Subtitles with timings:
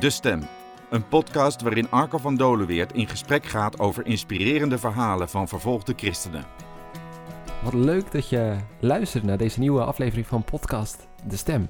[0.00, 0.42] De Stem,
[0.90, 6.44] een podcast waarin Arco van Dolenweert in gesprek gaat over inspirerende verhalen van vervolgde christenen.
[7.62, 11.68] Wat leuk dat je luistert naar deze nieuwe aflevering van podcast De Stem.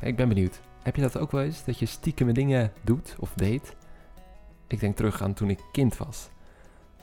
[0.00, 0.60] Ik ben benieuwd.
[0.82, 1.64] Heb je dat ook wel eens?
[1.64, 3.76] Dat je stiekem dingen doet of deed?
[4.66, 6.28] Ik denk terug aan toen ik kind was.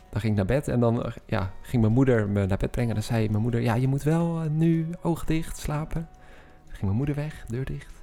[0.10, 2.90] Dan ging ik naar bed en dan ja, ging mijn moeder me naar bed brengen.
[2.90, 6.10] En dan zei mijn moeder, ja, je moet wel eh, nu ogen dicht slapen.
[6.66, 8.01] Dan ging mijn moeder weg, deur dicht.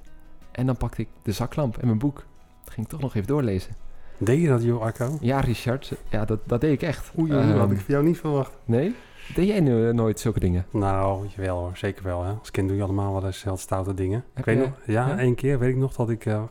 [0.59, 2.15] En dan pakte ik de zaklamp en mijn boek.
[2.63, 3.73] Dan ging ik toch nog even doorlezen.
[4.17, 5.17] Deed je dat, joh, Arco?
[5.21, 7.11] Ja, Richard, ja, dat, dat deed ik echt.
[7.19, 8.51] Oei, dat had Ehm, ik van jou niet verwacht.
[8.65, 8.95] Nee?
[9.35, 10.65] Deed jij nu eh, nooit zulke dingen?
[10.71, 12.23] Nou, jawel hoor, zeker wel.
[12.23, 12.31] Hè.
[12.33, 14.23] Als kind doe je allemaal wel eens heel stoute dingen.
[14.33, 15.17] Heb ik weet je- nog, ja, ja?
[15.17, 16.43] één keer weet ik nog dat ik eh,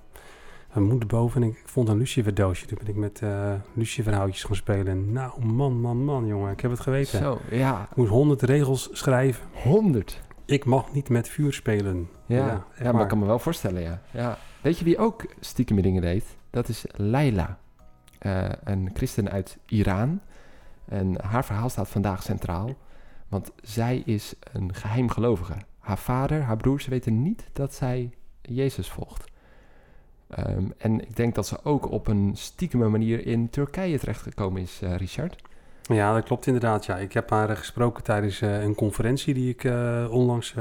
[0.73, 2.67] mijn moeder boven en ik vond een lucifer doosje.
[2.67, 4.87] Toen ben ik met eh luciferhoutjes gaan spelen.
[4.87, 7.19] En nou, man, man, man, jongen, ik heb het geweten.
[7.19, 9.45] Zo, ja, Ik moest honderd regels schrijven.
[9.53, 10.21] 100.
[10.49, 12.09] Ik mag niet met vuur spelen.
[12.27, 14.03] Ja, ja, maar ik kan me wel voorstellen, ja.
[14.11, 14.39] ja.
[14.61, 16.25] Weet je wie ook stiekem dingen deed?
[16.51, 17.59] Dat is Laila,
[18.19, 20.21] Eh, een christen uit Iran.
[20.85, 22.77] En haar verhaal staat vandaag centraal,
[23.29, 25.55] want zij is een geheimgelovige.
[25.79, 28.11] Haar vader, haar broers weten niet dat zij
[28.43, 29.25] Jezus volgt.
[30.29, 34.81] Ehm, en ik denk dat ze ook op een stiekeme manier in Turkije terechtgekomen is,
[34.83, 35.43] eh, Richard.
[35.89, 36.85] Ja, dat klopt inderdaad.
[36.87, 36.97] Ja.
[36.97, 40.55] Ik heb haar eh, gesproken tijdens eh, een conferentie die ik eh, onlangs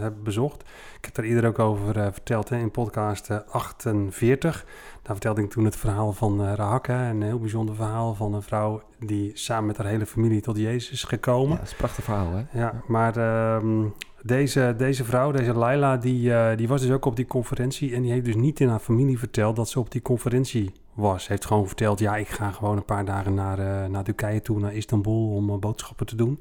[0.00, 0.62] heb bezocht.
[0.98, 4.64] Ik heb daar eerder ook over verteld hè, in podcast eh, 48.
[5.02, 7.08] Daar vertelde ik toen het verhaal van eh Rahaka.
[7.10, 10.90] Een heel bijzonder verhaal van een vrouw die samen met haar hele familie tot Jezus
[10.90, 11.56] is Ja, gekomen.
[11.56, 12.58] dat is een prachtig verhaal, hè?
[12.60, 13.84] Ja, maar ehm,
[14.22, 17.94] deze, deze vrouw, deze Laila, die, eh, die was dus ook op die conferentie.
[17.94, 21.28] En die heeft dus niet in haar familie verteld dat ze op die conferentie was.
[21.28, 24.58] Heeft gewoon verteld, ja, ik ga gewoon een paar dagen naar, eh, naar Turkije toe,
[24.58, 26.40] naar Istanbul, om eh, boodschappen te doen.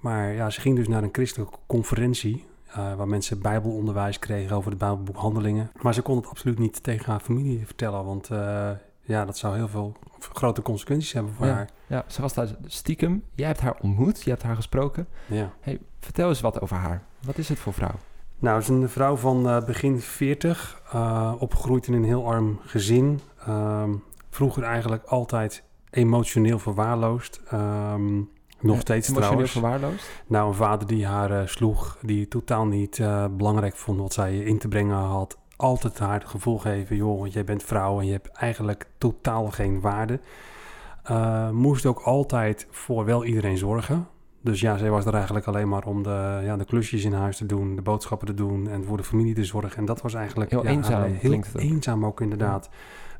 [0.00, 2.50] Maar ja, ze ging dus naar een christelijke conferentie.
[2.96, 5.70] waar mensen bijbelonderwijs kregen over het bijbelboek Handelingen.
[5.82, 8.04] Maar ze kon het absoluut niet tegen haar familie vertellen.
[8.04, 8.28] Want
[9.02, 9.96] ja, dat zou heel veel
[10.32, 11.52] grote consequenties hebben voor Ja.
[11.52, 11.68] haar.
[11.86, 13.24] Ja, ze was daar stiekem.
[13.34, 15.06] Jij hebt haar ontmoet, je hebt haar gesproken.
[15.26, 15.52] Ja.
[15.60, 17.02] Hey, vertel eens wat over haar.
[17.26, 17.94] Wat is het voor vrouw?
[18.38, 22.60] Nou, het is een vrouw van eh, begin 40, eh, opgegroeid in een heel arm
[22.64, 23.20] gezin.
[23.46, 23.90] Ehm,
[24.30, 27.40] vroeger eigenlijk altijd emotioneel verwaarloosd.
[27.48, 28.16] Ehm,
[28.60, 29.50] nog Ja, steeds Emotioneel trouwens.
[29.52, 30.10] verwaarloosd?
[30.26, 33.00] Nou, een vader die haar eh, sloeg, die totaal niet
[33.30, 35.38] belangrijk vond wat zij in te brengen had.
[35.62, 39.80] Altijd haar het gevoel geven, joh, jij bent vrouw en je hebt eigenlijk totaal geen
[39.80, 40.20] waarde.
[41.02, 44.06] Eh, moest ook altijd voor wel iedereen zorgen.
[44.40, 47.36] Dus ja, zij was er eigenlijk alleen maar om de, ja, de klusjes in huis
[47.36, 49.76] te doen, de boodschappen te doen en voor de familie te zorgen.
[49.78, 52.70] En dat was eigenlijk Heel ja, eenzaam heel eenzaam ook inderdaad.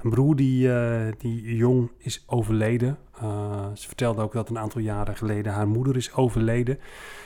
[0.03, 2.99] Een broer die, eh, die jong is overleden.
[3.21, 6.79] Eh, ze vertelde ook dat een aantal jaren geleden haar moeder is overleden.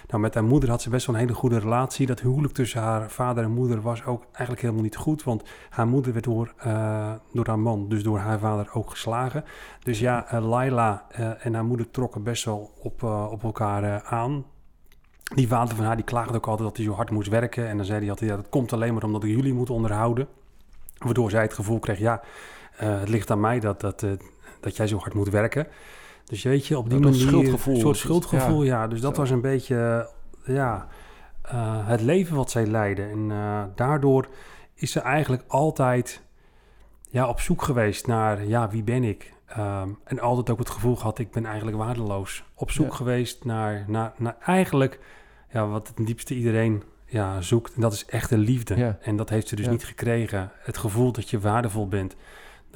[0.09, 2.07] Nou, met haar moeder had ze best wel een hele goede relatie.
[2.07, 5.23] Dat huwelijk tussen haar vader en moeder was ook eigenlijk helemaal niet goed.
[5.23, 9.45] Want haar moeder werd door, eh, door haar man, dus door haar vader, ook geslagen.
[9.83, 11.07] Dus ja, Laila
[11.41, 14.45] en haar moeder trokken best wel op, op elkaar aan.
[15.35, 17.69] Die vader van haar die klaagde ook altijd dat hij zo hard moest werken.
[17.69, 20.29] En dan zei hij altijd, ja, dat komt alleen maar omdat ik jullie moet onderhouden.
[20.99, 22.23] Waardoor zij het gevoel kreeg, ja,
[22.77, 24.11] eh, het ligt aan mij dat, dat, eh,
[24.61, 25.67] dat jij zo hard moet werken.
[26.25, 27.27] Dus je weet je, op die Dat manier...
[27.29, 27.75] schuldgevoel.
[27.75, 28.87] Een soort schuldgevoel, ja.
[28.89, 29.21] Dus dat Zo.
[29.21, 30.11] was een beetje,
[30.45, 30.87] ja,
[31.43, 33.03] eh, het leven wat zij leidde.
[33.03, 33.33] En
[33.75, 34.29] daardoor
[34.75, 36.23] is ze eigenlijk altijd
[37.11, 39.35] ja, op zoek geweest naar, ja, wie ben ik?
[39.47, 42.45] Ehm, en altijd ook het gevoel gehad, ik ben eigenlijk waardeloos.
[42.55, 42.95] Op zoek Ja.
[42.95, 45.01] geweest naar, naar, naar eigenlijk,
[45.53, 47.75] ja, wat het diepste iedereen ja, zoekt.
[47.75, 48.77] En dat is echte liefde.
[48.77, 48.99] Ja.
[49.01, 49.71] En dat heeft ze dus Ja.
[49.71, 50.51] niet gekregen.
[50.59, 52.17] Het gevoel dat je waardevol bent.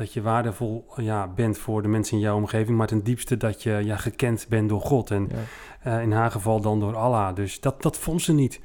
[0.01, 2.77] Dat je waardevol ja, bent voor de mensen in jouw omgeving.
[2.79, 5.11] Maar ten diepste dat je ja, gekend bent door God.
[5.11, 5.37] En Ja.
[5.97, 7.35] eh, in haar geval dan door Allah.
[7.35, 8.61] Dus dat, dat vond ze niet.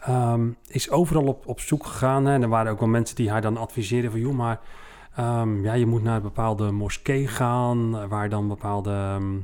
[0.00, 2.24] Ehm, is overal op, op zoek gegaan.
[2.26, 2.32] Hè.
[2.34, 4.20] En er waren ook wel mensen die haar dan adviseerden van...
[4.20, 4.60] joh, maar
[5.16, 7.98] ehm, ja, je moet naar een bepaalde moskee gaan...
[7.98, 9.36] eh, waar dan bepaalde ehm,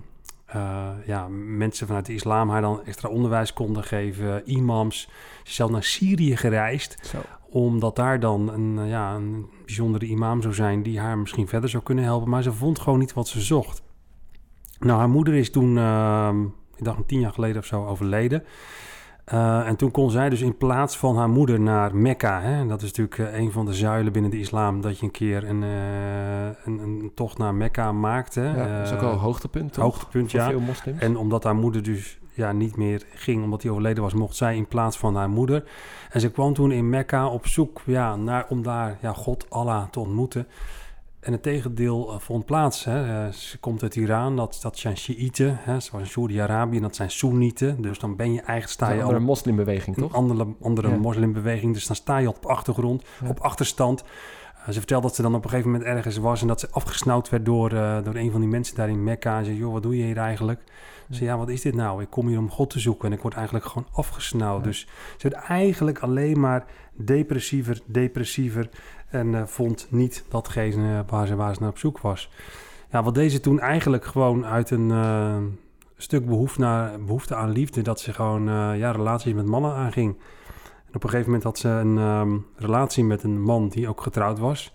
[0.47, 4.51] eh, ja, mensen vanuit de islam haar dan extra onderwijs konden geven.
[4.51, 5.01] Imams.
[5.01, 5.11] Ze
[5.45, 7.19] is zelf naar Syrië gereisd Zo.
[7.51, 11.71] Omdat daar dan een, eh, ja, een bijzondere imam zou zijn die haar misschien verder
[11.71, 12.31] zou kunnen helpen.
[12.31, 13.83] Maar ze vond gewoon niet wat ze zocht.
[14.79, 16.43] Nou, haar moeder is toen, ehm,
[16.77, 18.45] ik dacht een tien jaar geleden of zo, overleden.
[19.25, 22.69] Eh, en toen kon zij dus in plaats van haar moeder naar Mekka, hè, en
[22.69, 25.49] dat is natuurlijk eh, een van de zuilen binnen de islam, dat je een keer
[25.49, 28.35] een, een, een tocht naar Mekka maakt.
[28.35, 29.85] Hè, Ja, dat is ook wel een hoogtepunt, toch?
[29.85, 30.49] hoogtepunt, ja.
[30.49, 31.01] veel moslims.
[31.01, 34.57] En omdat haar moeder dus ja, niet meer ging, omdat hij overleden was, mocht zij
[34.57, 35.65] in plaats van haar moeder.
[36.11, 39.89] En ze kwam toen in Mekka op zoek ja, naar, om daar ja, God, Allah,
[39.91, 40.47] te ontmoeten.
[41.21, 42.85] En het tegendeel eh, vond plaats.
[42.85, 43.27] Hè.
[43.27, 45.59] Eh, ze komt uit Iran, dat, dat zijn Shiiten.
[45.61, 45.81] Hè.
[45.81, 47.83] Ze was in Saudi-Arabië en dat zijn Soenieten.
[47.83, 50.15] Dus dan ben je eigenlijk, sta je een al andere moslimbeweging, een toch?
[50.15, 50.97] andere, andere Ja.
[50.97, 51.73] moslimbeweging.
[51.75, 53.29] Dus dan sta je op achtergrond, Ja.
[53.29, 54.05] op achterstand.
[54.67, 57.29] ze vertelde dat ze dan op een gegeven moment ergens was en dat ze afgesnauwd
[57.29, 59.39] werd door, eh, door een van die mensen daar in Mekka.
[59.39, 60.61] En zei, joh, wat doe je hier eigenlijk?
[61.11, 62.03] Ze ja, wat is dit nou?
[62.03, 64.61] Ik kom hier om God te zoeken en ik word eigenlijk gewoon afgesnauwd.
[64.61, 64.67] Ja.
[64.67, 68.69] Dus ze werd eigenlijk alleen maar depressiever, depressiever
[69.09, 72.31] en eh, vond niet datgene waar ze, waar ze naar op zoek was.
[72.91, 75.37] Ja, wat deze toen eigenlijk gewoon uit een eh,
[75.97, 80.17] stuk behoefte, naar, behoefte aan liefde, dat ze gewoon eh, ja, relaties met mannen aanging.
[80.87, 84.01] En op een gegeven moment had ze een ehm, relatie met een man die ook
[84.01, 84.75] getrouwd was.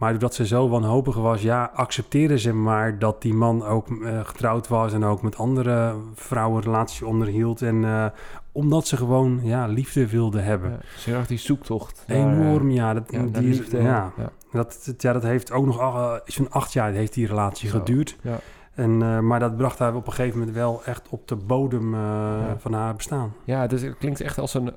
[0.00, 4.20] Maar doordat ze zo wanhopig was, ja, accepteerde ze maar dat die man ook eh,
[4.24, 7.62] getrouwd was en ook met andere vrouwen relaties onderhield.
[7.62, 8.04] En eh,
[8.52, 10.70] omdat ze gewoon ja, liefde wilde hebben.
[10.70, 12.04] Ja, ze die zoektocht.
[12.06, 12.94] eh, Enorm, ja.
[12.94, 13.82] Dat, ja, naar die, liefde.
[13.82, 14.30] ja, ja.
[14.52, 17.78] dat, ja, dat heeft ook nog uh, iets van acht jaar heeft die relatie Zo,
[17.78, 18.16] geduurd.
[18.22, 18.36] ja.
[18.74, 22.56] En, maar dat bracht haar op een gegeven moment wel echt op de bodem Ja.
[22.58, 23.32] van haar bestaan.
[23.44, 24.72] Ja, dus het klinkt echt als een,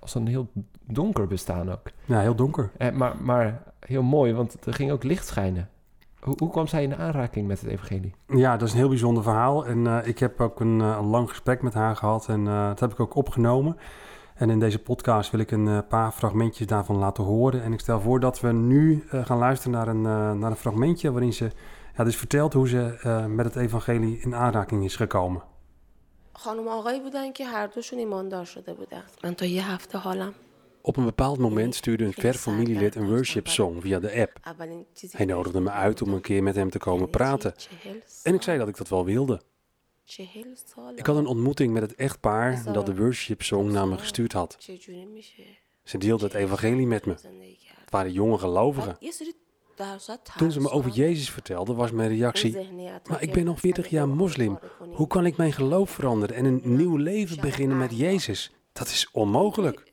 [0.00, 0.48] als een heel
[0.86, 1.90] donker bestaan ook.
[2.04, 2.70] Ja, heel donker.
[2.78, 5.68] Eh, maar, maar heel mooi, want er ging ook licht schijnen.
[6.20, 8.14] Hoe, hoe kwam zij in aanraking met het evangelie?
[8.26, 9.66] Ja, dat is een heel bijzonder verhaal.
[9.66, 12.66] En eh, ik heb ook een, eh, een lang gesprek met haar gehad en eh,
[12.66, 13.76] dat heb ik ook opgenomen.
[14.34, 17.62] En in deze podcast wil ik een paar fragmentjes daarvan laten horen.
[17.62, 20.02] En ik stel voor dat we nu gaan luisteren naar een,
[20.38, 21.50] naar een fragmentje waarin ze
[21.96, 25.42] ja, dus vertelt hoe ze met het evangelie in aanraking is gekomen.
[26.37, 30.33] خانم و آقایی بودن که هر دوشون ایماندار شده بودن من تا یه هفته حالم
[30.85, 34.39] Op een bepaald moment stuurde een ver familielid een worship song via de app.
[34.45, 37.11] اولین چیزی Hij که nodigde me uit om een keer met hem te komen یعنی
[37.11, 37.53] praten.
[37.57, 39.41] چهل En ik zei dat ik dat wel wilde.
[40.05, 43.97] چهل سال Ik had een ontmoeting met het echtpaar dat de worship song naar me
[43.97, 44.55] gestuurd had.
[44.59, 45.43] چجوری میشه
[45.83, 47.15] Ze deelde het evangelie met me.
[47.17, 48.97] زندگی کرد Het waren jonge gelovigen.
[50.36, 52.68] Toen ze me over Jezus vertelde, was mijn reactie:
[53.08, 54.58] Maar ik ben nog 40 jaar moslim.
[54.92, 58.52] Hoe kan ik mijn geloof veranderen en een nieuw leven beginnen met Jezus?
[58.72, 59.92] Dat is onmogelijk.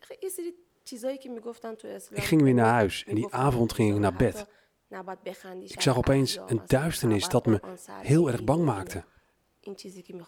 [2.09, 4.47] Ik ging weer naar huis en die avond ging ik naar bed.
[5.63, 7.59] Ik zag opeens een duisternis dat me
[8.01, 9.03] heel erg bang maakte.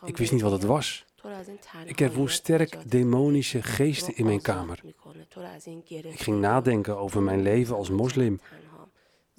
[0.05, 1.05] Ik wist niet wat het was.
[1.85, 4.81] Ik ervoer sterk demonische geesten in mijn kamer.
[5.87, 8.39] Ik ging nadenken over mijn leven als moslim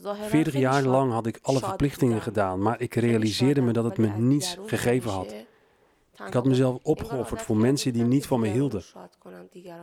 [0.02, 4.06] 40 jaar lang had ik alle verplichtingen gedaan, maar ik realiseerde me dat het me
[4.06, 5.34] niets gegeven had.
[6.26, 8.82] Ik had mezelf opgeofferd voor mensen die niet van me hielden.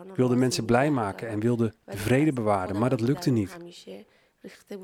[0.07, 3.57] Ik wilde mensen blij maken en wilde de vrede bewaren, maar dat lukte niet.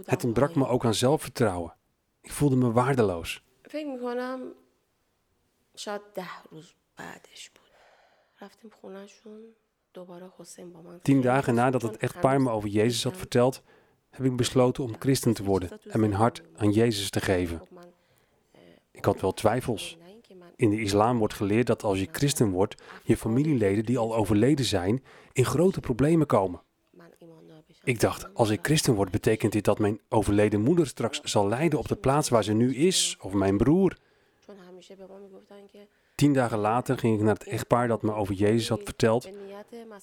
[0.06, 1.74] Het ontbrak me ook aan zelfvertrouwen.
[2.22, 3.44] Ik voelde me waardeloos.
[11.02, 13.64] Tien dagen nadat het echtpaar me over Jezus had verteld,
[14.12, 17.62] heb ik besloten om christen te worden en mijn hart aan Jezus te geven.
[18.92, 19.98] Ik had wel twijfels.
[20.56, 24.66] In de islam wordt geleerd dat als je christen wordt, je familieleden die al overleden
[24.66, 25.04] zijn
[25.34, 26.62] in grote problemen komen.
[27.84, 31.80] Ik dacht, als ik christen word, betekent dit dat mijn overleden moeder straks zal lijden
[31.80, 33.98] op de plaats waar ze nu is, of mijn broer.
[36.16, 39.30] Tien dagen later ging ik naar het echtpaar dat me over Jezus had verteld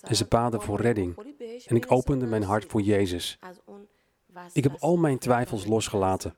[0.01, 1.17] en ze baden voor redding.
[1.67, 3.39] En ik opende mijn hart voor Jezus.
[4.53, 6.35] Ik heb al mijn twijfels losgelaten.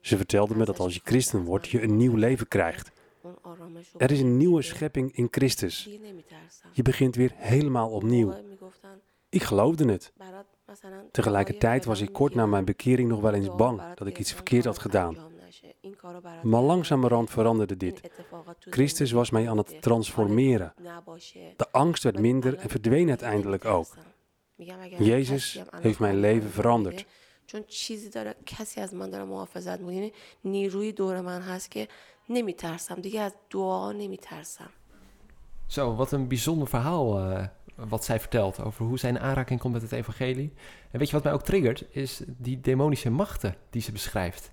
[0.00, 2.90] Ze vertelde me dat als je christen wordt, je een nieuw leven krijgt.
[3.96, 5.88] Er is een nieuwe schepping in Christus.
[6.72, 8.34] Je begint weer helemaal opnieuw.
[9.28, 10.12] Ik geloofde het.
[11.10, 14.64] Tegelijkertijd was ik kort na mijn bekering nog wel eens bang dat ik iets verkeerd
[14.64, 15.16] had gedaan.
[16.42, 18.00] Maar langzamerhand veranderde dit.
[18.60, 20.74] Christus was mij aan het transformeren.
[21.56, 23.94] De angst werd minder en verdween uiteindelijk ook.
[24.97, 27.05] Jezus heeft mijn leven veranderd.
[27.51, 30.13] چون چیزی داره کسی از من داره محافظت میکنه یعنی
[30.43, 31.87] نیروی دور من هست که
[32.29, 34.69] نمیترسم دیگه از دعا نمیترسم
[35.67, 39.73] Zo, wat een bijzonder verhaal eh, wat zij vertelt over hoe zij in aanraking komt
[39.73, 40.53] met het evangelie.
[40.91, 44.51] En weet je wat mij ook triggert, is die demonische machten die ze beschrijft.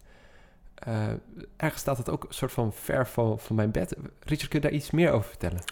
[0.74, 1.08] Eh,
[1.56, 3.96] ergens staat het ook een soort van ver van, van mijn bed.
[4.20, 5.62] Richard, kun je daar iets meer over vertellen?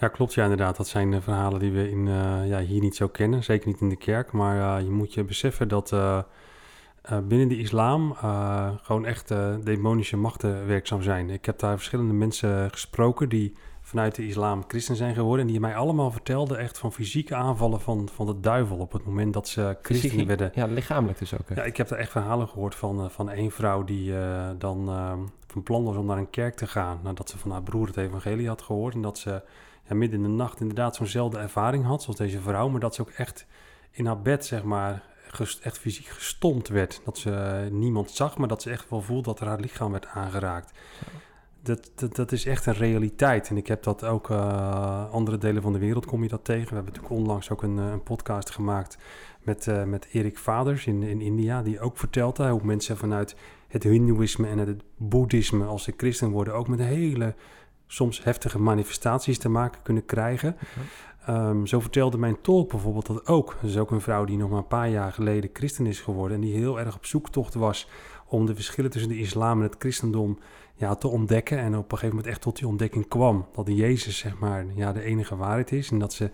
[0.00, 0.34] Ja, klopt.
[0.34, 0.76] Ja, inderdaad.
[0.76, 3.44] Dat zijn verhalen die we in, eh, ja, hier niet zo kennen.
[3.44, 4.32] Zeker niet in de kerk.
[4.32, 6.18] Maar eh, je moet je beseffen dat eh,
[7.28, 8.14] binnen de islam
[8.82, 9.34] gewoon echt
[9.64, 11.30] demonische machten werkzaam zijn.
[11.30, 15.46] Ik heb daar verschillende mensen gesproken die vanuit de islam christen zijn geworden.
[15.46, 19.04] En die mij allemaal vertelden echt van fysieke aanvallen van, van de duivel op het
[19.04, 20.50] moment dat ze christen Fysiek- werden.
[20.54, 21.48] Ja, lichamelijk dus ook.
[21.54, 24.12] Ja, ik heb er echt verhalen gehoord van, van één vrouw die
[24.58, 24.88] dan
[25.56, 27.00] van plan was om naar een kerk te gaan.
[27.02, 28.94] Nadat ze van haar broer het evangelie had gehoord.
[28.94, 29.42] En dat ze
[29.88, 32.68] ja, midden in de nacht inderdaad zo'nzelfde ervaring had zoals deze vrouw.
[32.68, 33.46] Maar dat ze ook echt
[33.90, 35.02] in haar bed, zeg maar,
[35.62, 37.00] echt fysiek gestompt werd.
[37.04, 40.06] Dat ze niemand zag, maar dat ze echt wel voelde dat er haar lichaam werd
[40.06, 40.78] aangeraakt.
[41.66, 43.48] Dat, dat, dat is echt een realiteit.
[43.48, 46.68] En ik heb dat ook, uh, andere delen van de wereld kom je dat tegen.
[46.68, 48.98] We hebben natuurlijk onlangs ook een, een podcast gemaakt
[49.42, 53.36] met, uh, met Erik Vaders in, in India, die ook vertelt hoe mensen vanuit
[53.68, 57.34] het Hindoeïsme en het Boeddhisme, als ze christen worden, ook met hele
[57.86, 60.56] soms heftige manifestaties te maken kunnen krijgen.
[61.28, 63.56] Um, zo vertelde mijn tolk bijvoorbeeld dat ook.
[63.60, 66.36] Dat is ook een vrouw die nog maar een paar jaar geleden christen is geworden
[66.36, 67.88] en die heel erg op zoektocht was
[68.26, 70.38] om de verschillen tussen de islam en het christendom
[70.76, 71.58] ja, te ontdekken.
[71.58, 73.46] En op een gegeven moment echt tot die ontdekking kwam.
[73.52, 75.90] Dat Jezus zeg maar ja, de enige waarheid is.
[75.90, 76.30] En dat ze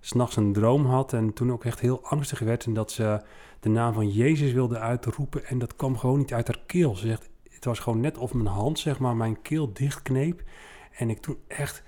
[0.00, 2.64] s'nachts een droom had en toen ook echt heel angstig werd.
[2.64, 3.22] En dat ze
[3.60, 6.96] de naam van Jezus wilde uitroepen en dat kwam gewoon niet uit haar keel.
[6.96, 10.42] Ze zegt, het was gewoon net of mijn hand zeg maar mijn keel dichtkneep.
[10.90, 11.82] En ik toen echt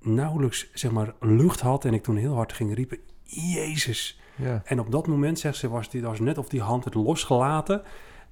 [0.00, 4.20] nauwelijks zeg maar lucht had en ik toen heel hard ging riepen, Jezus.
[4.36, 4.62] Ja.
[4.64, 7.82] En op dat moment, zegt ze, was, die, was net of die hand het losgelaten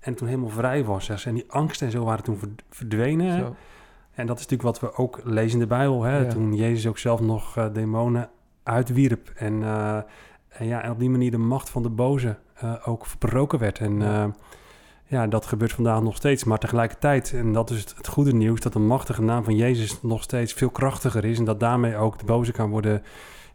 [0.01, 1.25] en toen helemaal vrij was.
[1.25, 3.39] En die angsten en zo waren toen verdwenen.
[3.39, 3.55] Zo.
[4.15, 6.03] En dat is natuurlijk wat we ook lezen in de Bijbel.
[6.03, 6.29] Hè?
[6.29, 8.29] Toen Jezus ook zelf nog uh, demonen
[8.63, 9.33] uitwierp.
[9.35, 9.97] En, uh,
[10.49, 13.79] en, ja, en op die manier de macht van de boze uh, ook verbroken werd.
[13.79, 14.31] En ja.
[15.07, 15.27] ja.
[15.27, 16.45] dat gebeurt vandaag nog steeds.
[16.45, 18.61] Maar tegelijkertijd, en dat is het, het, goede nieuws...
[18.61, 21.39] dat de machtige naam van Jezus nog steeds veel krachtiger is...
[21.39, 23.03] en dat daarmee ook de boze kan worden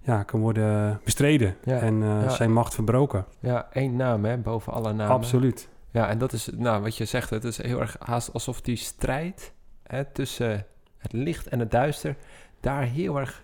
[0.02, 2.30] ja, kan worden bestreden ja, en ja.
[2.30, 3.26] zijn macht verbroken.
[3.40, 5.16] Ja, één naam hè, boven alle namen.
[5.16, 5.70] Absoluut.
[5.96, 8.76] Ja, en dat is, nou, wat je zegt, het is heel erg haast alsof die
[8.76, 9.52] strijd
[9.84, 10.66] hè, tussen
[10.98, 12.16] het licht en het duister
[12.60, 13.44] daar heel erg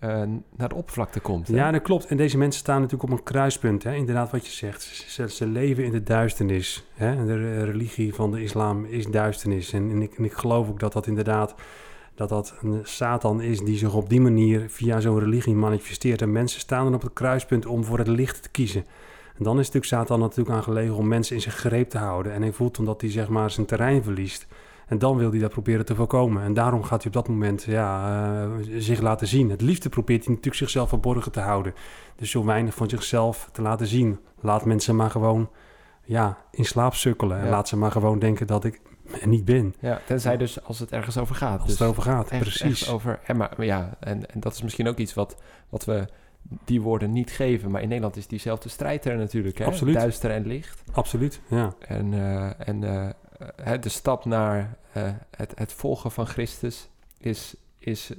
[0.00, 0.22] uh,
[0.56, 1.48] naar de oppervlakte komt.
[1.48, 1.54] Hè?
[1.54, 2.06] Ja, dat klopt.
[2.06, 3.82] En deze mensen staan natuurlijk op een kruispunt.
[3.82, 3.94] Hè?
[3.94, 4.82] Inderdaad, wat je zegt.
[5.28, 6.84] Ze, leven in de duisternis.
[6.94, 7.26] Hè?
[7.26, 9.72] De religie van de islam is duisternis.
[9.72, 11.54] En, en, ik, ik geloof ook dat dat inderdaad
[12.14, 16.22] dat dat een Satan is die zich op die manier via zo'n religie manifesteert.
[16.22, 18.84] En mensen staan dan op het kruispunt om voor het licht te kiezen.
[19.38, 22.32] En dan is natuurlijk Satan natuurlijk aangelegen om mensen in zijn greep te houden.
[22.32, 24.46] En hij voelt omdat hij zeg maar zijn terrein verliest.
[24.86, 26.42] En dan wil hij dat proberen te voorkomen.
[26.42, 29.50] En daarom gaat hij op dat moment ja, uh, zich laten zien.
[29.50, 31.74] Het liefde probeert hij natuurlijk zichzelf verborgen te houden.
[32.16, 34.18] Dus zo weinig van zichzelf te laten zien.
[34.40, 35.50] Laat mensen maar gewoon
[36.04, 37.40] ja, in slaap sukkelen.
[37.40, 38.80] En laat ze maar gewoon denken dat ik
[39.20, 39.74] er niet ben.
[39.78, 41.58] Ja, tenzij dus als het ergens over gaat.
[41.58, 42.90] Als dus het over gaat, precies.
[42.90, 45.36] over, en maar, ja, en, en dat is misschien ook iets wat,
[45.68, 46.06] wat we
[46.64, 47.70] die woorden niet geven.
[47.70, 49.58] Maar in Nederland is diezelfde strijd er natuurlijk.
[49.58, 49.64] Hè?
[49.64, 49.94] Absoluut.
[49.94, 50.82] Duister en licht.
[50.92, 51.72] Absoluut, ja.
[51.78, 55.02] En, uh, en uh, de stap naar uh,
[55.36, 58.12] het, het volgen van Christus is, is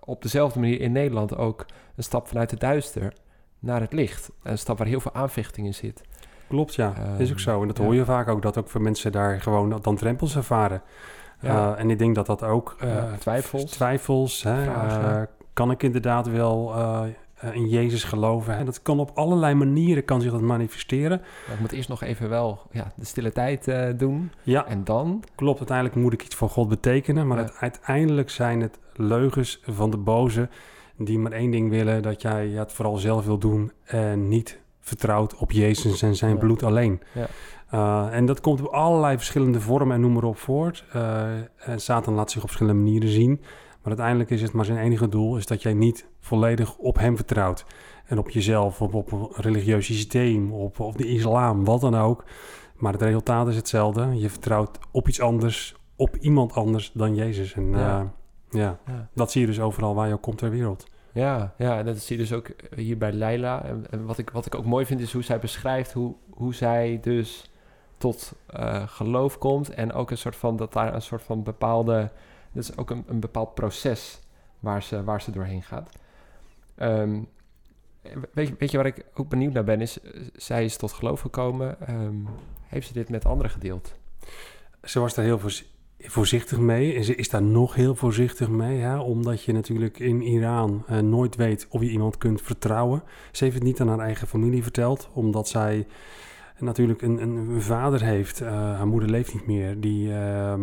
[0.00, 1.66] op dezelfde manier in Nederland ook
[1.96, 3.12] een stap vanuit het duister
[3.58, 4.30] naar het licht.
[4.42, 6.02] Een stap waar heel veel aanvechting in zit.
[6.48, 6.94] Klopt, ja.
[7.14, 7.60] Um, is ook zo.
[7.60, 10.82] En dat hoor je vaak ook, dat ook voor mensen daar gewoon dan drempels ervaren.
[11.40, 11.76] Ja.
[11.76, 12.76] en ik denk dat dat ook...
[13.18, 13.70] twijfels.
[13.70, 16.74] Twijfels, hè, kan ik inderdaad wel
[17.52, 18.56] in Jezus geloven.
[18.56, 18.64] Hè.
[18.64, 21.20] Dat kan op allerlei manieren kan zich dat manifesteren.
[21.46, 24.30] Maar ik moet eerst nog even wel ja, de stille tijd uh, doen.
[24.42, 25.22] Ja, en dan?
[25.34, 27.26] Klopt, uiteindelijk moet ik iets voor God betekenen.
[27.26, 27.44] Maar ja.
[27.44, 30.48] het, uiteindelijk zijn het leugens van de boze...
[30.96, 33.72] die maar één ding willen, dat jij het vooral zelf wil doen...
[33.84, 36.38] en niet vertrouwt op Jezus en zijn ja.
[36.38, 37.00] bloed alleen.
[37.14, 37.26] Ja.
[37.74, 40.84] Uh, en dat komt op allerlei verschillende vormen en noem maar op voort.
[41.56, 43.40] en Satan laat zich op verschillende manieren zien...
[43.86, 47.16] Maar uiteindelijk is het maar zijn enige doel, is dat jij niet volledig op hem
[47.16, 47.64] vertrouwt.
[48.06, 52.24] En op jezelf, op, op een religieus systeem, op, op de islam, wat dan ook.
[52.76, 54.18] Maar het resultaat is hetzelfde.
[54.18, 57.54] Je vertrouwt op iets anders, op iemand anders dan Jezus.
[57.54, 58.06] En ja, uh,
[58.60, 59.08] ja, ja.
[59.14, 60.86] dat zie je dus overal waar je ook komt ter wereld.
[61.12, 63.64] Ja, ja, en dat zie je dus ook hier bij Leila.
[63.64, 66.54] En, en, wat, ik, wat ik ook mooi vind is hoe zij beschrijft hoe, hoe
[66.54, 67.50] zij dus
[67.98, 69.70] tot uh, geloof komt.
[69.70, 72.10] En ook een soort van dat daar een soort van bepaalde
[72.56, 74.20] dat is ook een, een bepaald proces
[74.60, 75.90] waar ze, waar ze doorheen gaat.
[76.78, 77.28] Um,
[78.32, 79.80] weet, weet je waar ik ook benieuwd naar ben?
[79.80, 79.98] Is,
[80.34, 81.76] zij is tot geloof gekomen.
[81.90, 82.26] Um,
[82.66, 83.94] heeft ze dit met anderen gedeeld?
[84.82, 85.40] Ze was daar heel
[85.98, 86.94] voorzichtig mee.
[86.94, 88.80] En ze is daar nog heel voorzichtig mee.
[88.80, 88.98] Hè?
[88.98, 93.02] Omdat je natuurlijk in Iran uh, nooit weet of je iemand kunt vertrouwen.
[93.32, 95.08] Ze heeft het niet aan haar eigen familie verteld.
[95.12, 95.86] Omdat zij
[96.58, 98.40] natuurlijk een, een vader heeft.
[98.40, 99.80] Uh, haar moeder leeft niet meer.
[99.80, 100.08] Die...
[100.08, 100.54] Uh,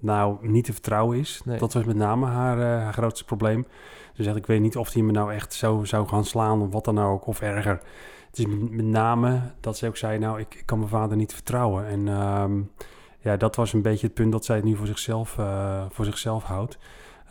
[0.00, 1.40] nou niet te vertrouwen is.
[1.44, 1.58] Nee.
[1.58, 3.66] Dat was met name haar, uh, haar grootste probleem.
[4.14, 6.72] Ze zegt, ik weet niet of hij me nou echt zo zou gaan slaan of
[6.72, 7.80] wat dan ook, of erger.
[8.30, 11.34] Het is met name dat ze ook zei, nou, ik, ik kan mijn vader niet
[11.34, 11.86] vertrouwen.
[11.86, 12.70] En um,
[13.18, 16.04] ja, dat was een beetje het punt dat zij het nu voor zichzelf, uh, voor
[16.04, 16.78] zichzelf houdt.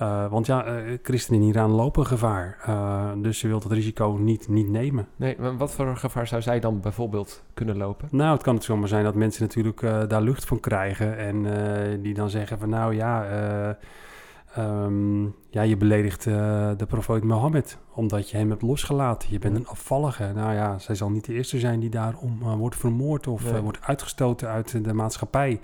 [0.01, 2.57] Uh, want ja, uh, christenen in Iran lopen gevaar.
[2.67, 5.07] Uh, dus ze wil dat risico niet, niet nemen.
[5.15, 8.07] Nee, maar wat voor gevaar zou zij dan bijvoorbeeld kunnen lopen?
[8.11, 11.17] Nou, het kan het zomaar zijn dat mensen natuurlijk daar lucht van krijgen.
[11.17, 11.45] En
[12.01, 13.77] die dan zeggen van nou ja,
[14.57, 17.77] um, ja je beledigt de profeet Mohammed.
[17.93, 19.29] Omdat je hem hebt losgelaten.
[19.31, 20.31] Je bent een afvallige.
[20.35, 23.61] Nou ja, zij zal niet de eerste zijn die daarom wordt vermoord of nee.
[23.61, 25.59] wordt uitgestoten uit de maatschappij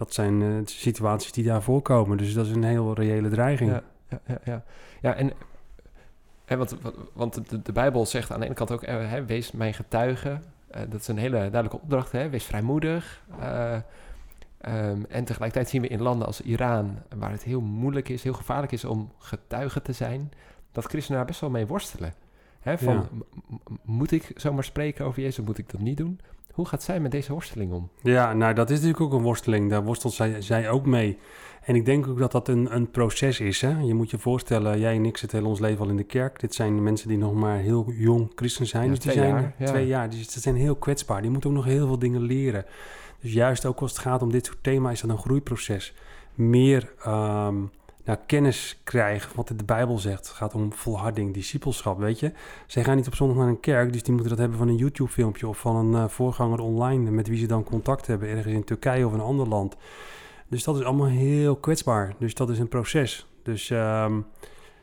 [0.00, 2.16] dat zijn uh, situaties die daar voorkomen.
[2.16, 3.70] Dus dat is een heel reële dreiging.
[3.70, 4.40] Ja, ja, ja.
[4.44, 4.64] ja.
[5.00, 5.32] ja en,
[6.44, 6.76] en want,
[7.12, 10.28] want de, de, Bijbel zegt aan de ene kant ook, hè, wees mijn getuige.
[10.28, 12.28] Uh, dat is een hele duidelijke opdracht, hè?
[12.28, 13.22] wees vrijmoedig.
[13.40, 13.72] Uh,
[14.66, 18.32] um, en tegelijkertijd zien we in landen als Iran, waar het heel moeilijk is, heel
[18.32, 20.32] gevaarlijk is om getuige te zijn,
[20.72, 22.14] dat christenen daar best wel mee worstelen.
[22.60, 23.08] Hè, van, ja.
[23.82, 26.20] moet ik zomaar spreken over Jezus, moet ik dat niet doen?
[26.52, 27.88] Hoe gaat zij met deze worsteling om?
[28.02, 29.70] Ja, nou dat is natuurlijk ook een worsteling.
[29.70, 31.18] Daar worstelt zij, zij ook mee.
[31.60, 33.60] En ik denk ook dat dat een, een proces is.
[33.60, 33.80] Hè?
[33.80, 36.40] Je moet je voorstellen, jij en ik zitten heel ons leven al in de kerk.
[36.40, 38.84] Dit zijn mensen die nog maar heel jong christen zijn.
[38.84, 39.66] Ja, dus twee die zijn jaar, ja.
[39.66, 40.10] twee jaar.
[40.10, 41.22] Dus ze zijn heel kwetsbaar.
[41.22, 42.64] Die moeten ook nog heel veel dingen leren.
[43.20, 45.94] Dus juist ook als het gaat om dit soort thema's, is dat een groeiproces.
[46.34, 47.70] Meer um,
[48.04, 50.28] nou, kennis krijgen, wat de Bijbel zegt.
[50.28, 52.32] Het gaat om volharding, discipelschap, weet je.
[52.66, 54.76] Zij gaan niet op zondag naar een kerk, dus die moeten dat hebben van een
[54.76, 58.64] YouTube-filmpje of van een uh, voorganger online met wie ze dan contact hebben, ergens in
[58.64, 59.76] Turkije of een ander land.
[60.48, 62.14] Dus dat is allemaal heel kwetsbaar.
[62.18, 63.26] Dus dat is een proces.
[63.42, 64.26] Dus um,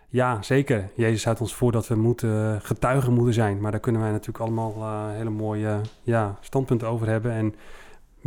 [0.09, 0.89] ja, zeker.
[0.95, 3.61] Jezus houdt ons voor dat we moeten, getuigen moeten zijn.
[3.61, 7.31] Maar daar kunnen wij natuurlijk allemaal uh, hele mooie ja, standpunten over hebben.
[7.31, 7.55] En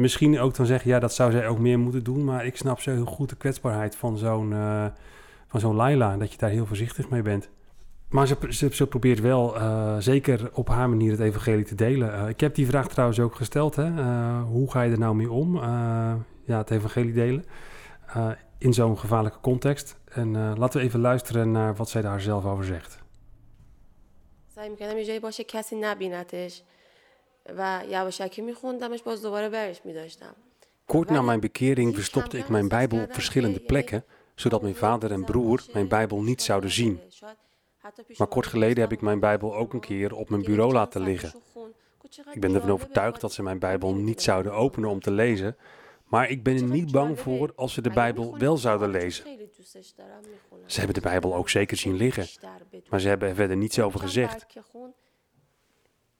[0.00, 2.24] misschien ook dan zeggen, ja, dat zou zij ook meer moeten doen.
[2.24, 4.86] Maar ik snap zo heel goed de kwetsbaarheid van zo'n uh,
[5.46, 6.16] van zo'n Laila.
[6.16, 7.48] Dat je daar heel voorzichtig mee bent.
[8.08, 12.08] Maar ze, probeert wel uh, zeker op haar manier het evangelie te delen.
[12.08, 13.76] Uh, ik heb die vraag trouwens ook gesteld.
[13.76, 13.90] Hè?
[14.40, 15.56] hoe ga je er nou mee om?
[16.44, 17.44] ja, het evangelie delen.
[18.58, 19.96] in zo'n gevaarlijke context.
[20.04, 22.98] En laten we even luisteren naar wat zij daar zelf over zegt.
[27.57, 30.35] و یواشکی میخوندمش باز دوباره برش میداشتم
[30.85, 34.03] Kort na mijn bekering verstopte ik mijn Bijbel op verschillende plekken,
[34.35, 36.99] zodat mijn vader en broer mijn Bijbel niet zouden zien.
[38.17, 41.33] Maar kort geleden heb ik mijn Bijbel ook een keer op mijn bureau laten liggen.
[42.31, 45.57] Ik ben ervan overtuigd dat ze mijn Bijbel niet zouden openen om te lezen,
[46.05, 49.25] maar ik ben er niet bang voor als ze de Bijbel wel zouden lezen.
[50.65, 52.25] Ze hebben de Bijbel ook zeker zien liggen,
[52.89, 54.45] maar ze hebben er verder niets over gezegd.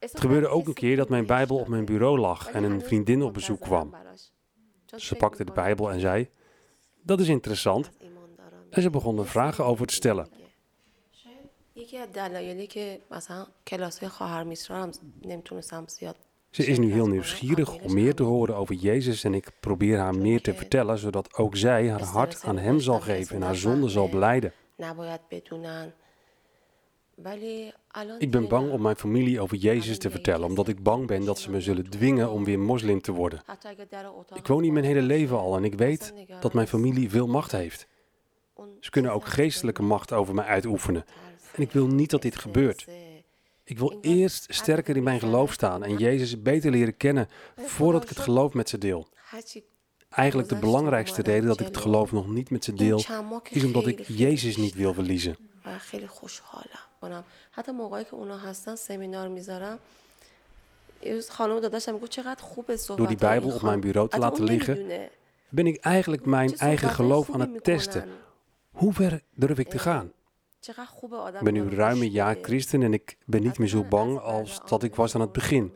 [0.00, 3.22] Het gebeurde ook een keer dat mijn Bijbel op mijn bureau lag en een vriendin
[3.22, 3.94] op bezoek kwam.
[4.96, 6.28] Ze pakte de Bijbel en zei:
[7.02, 7.90] Dat is interessant.
[8.70, 10.28] En ze begon er vragen over te stellen.
[16.50, 20.14] Ze is nu heel nieuwsgierig om meer te horen over Jezus en ik probeer haar
[20.14, 23.88] meer te vertellen, zodat ook zij haar hart aan Hem zal geven en haar zonde
[23.88, 24.52] zal beleiden.
[28.18, 31.38] Ik ben bang om mijn familie over Jezus te vertellen, omdat ik bang ben dat
[31.38, 33.42] ze me zullen dwingen om weer moslim te worden.
[34.34, 37.52] Ik woon hier mijn hele leven al en ik weet dat mijn familie veel macht
[37.52, 37.86] heeft.
[38.80, 41.04] Ze kunnen ook geestelijke macht over mij uitoefenen.
[41.54, 42.86] En ik wil niet dat dit gebeurt.
[43.64, 48.08] Ik wil eerst sterker in mijn geloof staan en Jezus beter leren kennen voordat ik
[48.08, 49.08] het geloof met ze deel.
[50.08, 53.02] Eigenlijk de belangrijkste reden dat ik het geloof nog niet met ze deel,
[53.50, 55.36] is omdat ik Jezus niet wil verliezen.
[57.01, 59.79] کنم حتی موقعی که اونا هستن سمینار میذارم
[61.29, 65.09] خانم داداشم میگه چقدر خوبه صحبت Door die Bijbel op mijn bureau te laten liggen,
[65.49, 68.09] ben ik eigenlijk mijn eigen geloof aan het testen.
[68.71, 70.11] Hoe ver durf ik te gaan?
[70.67, 74.61] Ik ben nu ruim een jaar christen en ik ben niet meer zo bang als
[74.65, 75.73] dat ik was aan het begin.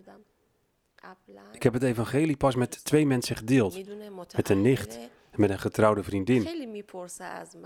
[1.51, 3.79] Ik heb het evangelie pas met twee mensen gedeeld.
[4.35, 6.48] Met een nicht en met een getrouwde vriendin.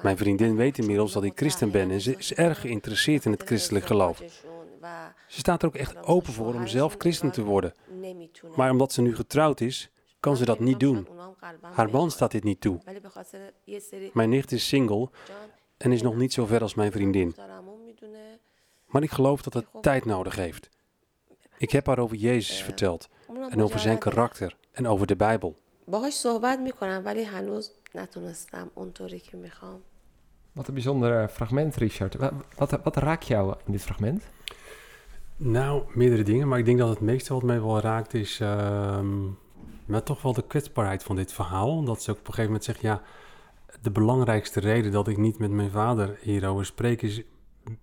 [0.02, 3.42] Mijn vriendin weet inmiddels dat ik christen ben en ze is erg geïnteresseerd in het
[3.42, 4.22] christelijk geloof.
[5.26, 7.74] Ze staat er ook echt open voor om zelf christen te worden.
[8.57, 11.09] Maar omdat ze nu getrouwd is, kan ze dat niet doen.
[11.61, 12.78] Haar man staat dit niet toe.
[14.12, 15.11] Mijn nicht is single
[15.76, 17.35] en is nog niet zo ver als mijn vriendin.
[18.87, 20.68] Maar ik geloof dat het tijd nodig heeft.
[21.59, 23.09] Ik heb haar over Jezus verteld
[23.48, 25.57] en over zijn karakter en over de Bijbel.
[25.88, 29.82] باهاش صحبت میکنم ولی هنوز نتونستم اونطوری که میخوام
[30.54, 32.15] Wat een bijzonder fragment, Richard.
[32.15, 34.24] Wat, wat, wat raakt jou in dit fragment?
[35.36, 36.48] Nou, meerdere dingen.
[36.48, 38.39] Maar ik denk dat het meeste wat mij wel raakt is...
[38.39, 39.00] Uh,
[39.86, 41.84] maar toch wel de kwetsbaarheid van dit verhaal.
[41.84, 42.82] Dat ze ook op een gegeven moment zegt...
[42.82, 43.02] Ja,
[43.82, 47.02] de belangrijkste reden dat ik niet met mijn vader hierover spreek...
[47.02, 47.22] is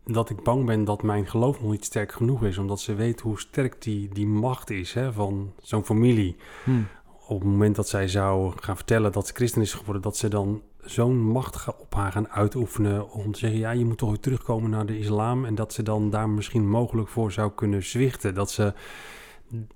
[0.04, 2.58] dat ik bang ben dat mijn geloof nog niet sterk genoeg is.
[2.58, 6.36] Omdat ze weet hoe sterk die, die macht is hè, van zo'n familie.
[6.64, 6.86] Hmm
[7.27, 10.27] op het moment dat zij zou gaan vertellen dat ze christen is geworden, dat ze
[10.27, 14.19] dan zo'n macht op haar gaan uitoefenen om te zeggen, ja, je moet toch weer
[14.19, 18.33] terugkomen naar de islam en dat ze dan daar misschien mogelijk voor zou kunnen zwichten.
[18.33, 18.73] Dat ze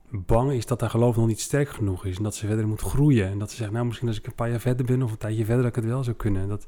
[0.10, 2.82] bang is dat haar geloof nog niet sterk genoeg is en dat ze verder moet
[2.82, 3.28] groeien.
[3.28, 5.18] En dat ze zegt, nou, misschien als ik een paar jaar verder ben of een
[5.18, 6.48] tijdje verder dat ik het wel zou kunnen.
[6.48, 6.68] Dat,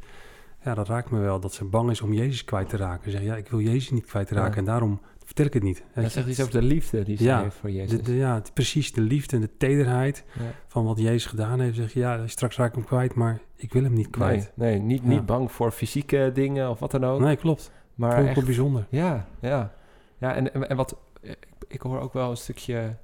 [0.63, 1.39] ja, dat raakt me wel.
[1.39, 3.12] Dat ze bang is om Jezus kwijt te raken.
[3.12, 4.58] Zeg, ja, ik wil Jezus niet kwijt te raken.
[4.58, 5.02] En daarom
[5.36, 5.84] vertel ik het niet.
[5.96, 7.98] Dat zegt iets over de liefde die ze Ja, heeft voor Jezus.
[7.98, 10.41] De, de- ja, precies de liefde en de tederheid Ja.
[10.67, 11.76] van wat Jezus gedaan heeft.
[11.76, 14.52] Zeg je, ja, straks raak ik hem kwijt, maar ik wil hem niet kwijt.
[14.56, 15.08] Nee, nee niet, Ja.
[15.08, 17.20] niet bang voor fysieke dingen of wat dan ook.
[17.20, 17.72] Nee, klopt.
[17.96, 18.86] maar Vond ik echt bijzonder.
[18.89, 19.74] Ja, ja.
[20.17, 20.96] Ja, en, en, en wat...
[21.22, 22.96] Ik, ik hoor ook wel een stukje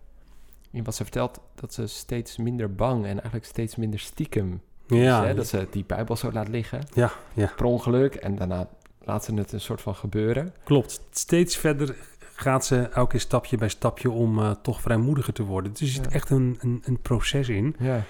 [0.71, 1.39] in wat ze vertelt...
[1.55, 4.97] dat ze steeds minder bang en eigenlijk steeds minder stiekem is.
[4.97, 5.33] Ja, Hè?
[5.33, 6.81] Dat ze die Bijbel zo laat liggen.
[6.93, 7.51] Ja, ja.
[7.55, 8.15] Per ongeluk.
[8.15, 10.53] En daarna laat ze het een soort van gebeuren.
[10.63, 11.01] klopt.
[11.11, 11.95] Steeds verder
[12.39, 15.71] gaat ze elke keer stapje bij stapje om eh, toch vrijmoediger te worden.
[15.71, 16.09] Dus er zit Ja.
[16.11, 17.75] echt een, een, een proces in.
[17.79, 18.03] Ja,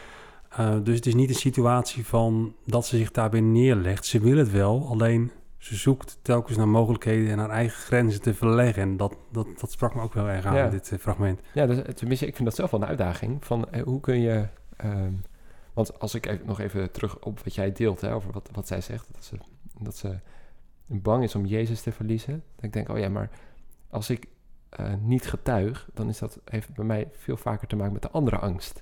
[0.59, 4.05] Uh, dus het is niet een situatie van dat ze zich daarbij neerlegt.
[4.05, 8.33] Ze wil het wel, alleen ze zoekt telkens naar mogelijkheden en haar eigen grenzen te
[8.33, 8.81] verleggen.
[8.81, 10.65] En dat, dat, dat sprak me ook wel erg aan Ja.
[10.65, 11.39] in dit eh, fragment.
[11.53, 13.45] ja dus, tenminste, ik vind dat zelf wel een uitdaging.
[13.45, 14.47] Van eh, hoe kun je...
[14.77, 15.11] ehm,
[15.73, 18.01] want als ik even, nog even terug op wat jij deelt...
[18.01, 19.07] Hè, over wat, wat zij zegt...
[19.11, 19.37] Dat ze,
[19.79, 20.19] dat ze
[20.85, 22.43] bang is om Jezus te verliezen.
[22.59, 23.29] Ik denk, oh ja, maar
[23.89, 24.25] als ik
[24.69, 25.89] eh, niet getuig...
[25.93, 28.81] dan is dat, heeft bij mij veel vaker te maken met de andere angst.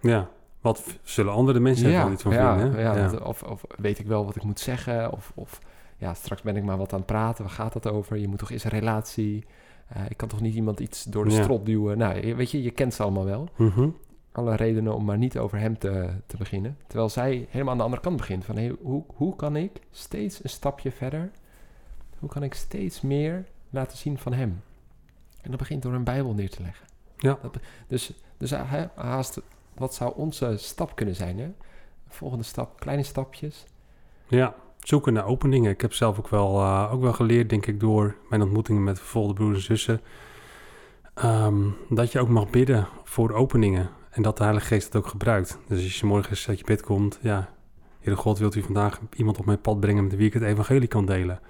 [0.00, 0.28] Ja,
[0.60, 2.74] wat zullen andere mensen er wel iets van ja, vinden?
[2.74, 2.80] hè?
[2.82, 3.16] Ja, Ja.
[3.18, 5.12] Of, of weet ik wel wat ik moet zeggen?
[5.12, 5.58] Of, of
[5.98, 7.44] ja, straks ben ik maar wat aan het praten.
[7.44, 8.16] Waar gaat dat over?
[8.16, 9.44] Je moet toch eens een relatie?
[9.88, 11.42] Eh, ik kan toch niet iemand iets door de Ja.
[11.42, 11.98] strot duwen?
[11.98, 13.48] Nou, je- weet je, je kent ze allemaal wel.
[13.56, 13.88] Mhm.
[14.32, 16.76] Alle redenen om maar niet over hem te, te beginnen.
[16.86, 18.44] Terwijl zij helemaal aan de andere kant begint.
[18.44, 21.30] Van, hey, hoe, hoe kan ik steeds een stapje verder...
[22.18, 23.44] Hoe kan ik steeds meer
[23.76, 24.62] laten zien van hem?
[25.42, 26.86] En dat begint door een Bijbel neer te leggen.
[27.16, 27.38] Ja.
[27.42, 27.56] Dat
[27.88, 29.40] dus, dus hij haast,
[29.74, 31.38] wat zou onze stap kunnen zijn?
[31.38, 31.48] Hè?
[32.08, 33.64] Volgende stap, kleine stapjes.
[34.28, 35.70] Ja, zoeken naar openingen.
[35.70, 38.98] Ik heb zelf ook wel, eh, ook wel geleerd, denk ik, door mijn ontmoetingen met
[38.98, 40.00] vervolgde broers en zussen.
[41.14, 43.90] ehm, dat je ook mag bidden voor openingen.
[44.10, 45.58] En dat de Heilige Geest het ook gebruikt.
[45.68, 47.50] Dus als je morgens uit je bed komt, ja,
[48.00, 50.88] Heere God, wilt u vandaag iemand op mijn pad brengen met wie ik het evangelie
[50.88, 51.40] kan delen?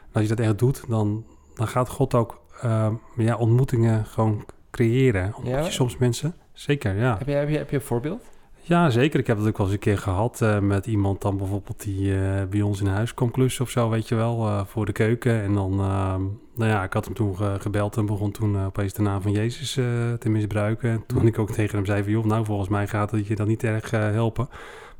[0.00, 4.44] En als je dat echt doet, dan, dan gaat God ook ehm, ja, ontmoetingen gewoon
[4.70, 5.26] creëren.
[5.36, 5.60] Ontmoet Ja?
[5.64, 6.34] je soms mensen?
[6.52, 7.16] Zeker, ja.
[7.18, 8.22] Heb je, heb, je, heb je een voorbeeld?
[8.66, 9.20] Ja, zeker.
[9.20, 12.14] Ik heb dat ook wel eens een keer gehad eh, met iemand dan bijvoorbeeld die
[12.14, 14.92] eh, bij ons in huis kwam klussen of zo, weet je wel, eh, voor de
[14.92, 15.42] keuken.
[15.42, 16.22] En dan, ehm,
[16.54, 19.32] nou ja, ik had hem toen ge- gebeld en begon toen opeens de naam van
[19.32, 19.72] Jezus
[20.18, 20.90] te misbruiken.
[20.90, 21.26] En toen Mhm.
[21.26, 23.64] ik ook tegen hem zei van, joh, nou volgens mij gaat het je dan niet
[23.64, 24.48] erg helpen.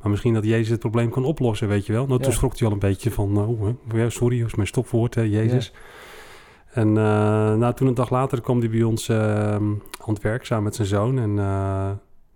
[0.01, 2.05] Maar misschien dat Jezus het probleem kan oplossen, weet je wel.
[2.05, 2.35] Nou, toen Ja.
[2.35, 5.73] schrok hij al een beetje van, oh, ja, sorry, dat is mijn stopwoord, hè, Jezus.
[6.75, 7.03] En eh,
[7.55, 10.75] nou, toen een dag later kwam hij bij ons eh, aan het werk samen met
[10.75, 11.19] zijn zoon.
[11.19, 11.91] En eh,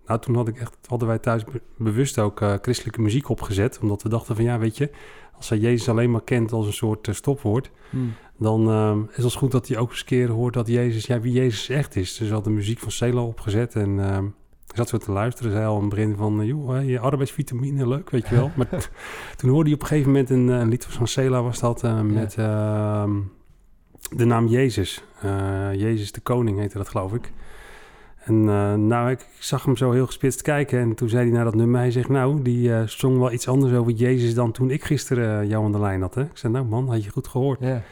[0.06, 3.78] nou, toen had ik echt, hadden wij thuis be- bewust ook eh, christelijke muziek opgezet.
[3.82, 4.90] Omdat we dachten van ja, weet je,
[5.36, 7.70] als hij Jezus alleen maar kent als een soort stopwoord.
[8.38, 11.20] Dan eh, is het goed dat hij ook eens een keer hoort dat Jezus, ja,
[11.20, 12.16] wie Jezus echt is.
[12.16, 13.98] Dus we hadden muziek van Celo opgezet en
[14.68, 15.52] ik zat zo te luisteren.
[15.52, 18.50] Zei al het begin van, joh, je arbeidsvitamine, leuk, weet je wel.
[18.56, 18.68] maar
[19.36, 22.34] toen hoorde hij op een gegeven moment een, een lied van Cela was dat, met
[22.38, 23.10] ehm,
[24.10, 25.02] de naam Jezus.
[25.20, 27.32] Eh, Jezus de Koning heette dat, geloof ik.
[28.24, 30.78] En eh, nou, ik, zag hem zo heel gespitst kijken.
[30.78, 33.48] En toen zei hij naar dat nummer, hij zegt, nou, die eh, zong wel iets
[33.48, 36.14] anders over Jezus dan toen ik gisteren jou aan de lijn had.
[36.14, 36.22] Hè?
[36.22, 37.60] Ik zei, nou man, had je goed gehoord.
[37.60, 37.82] Ja.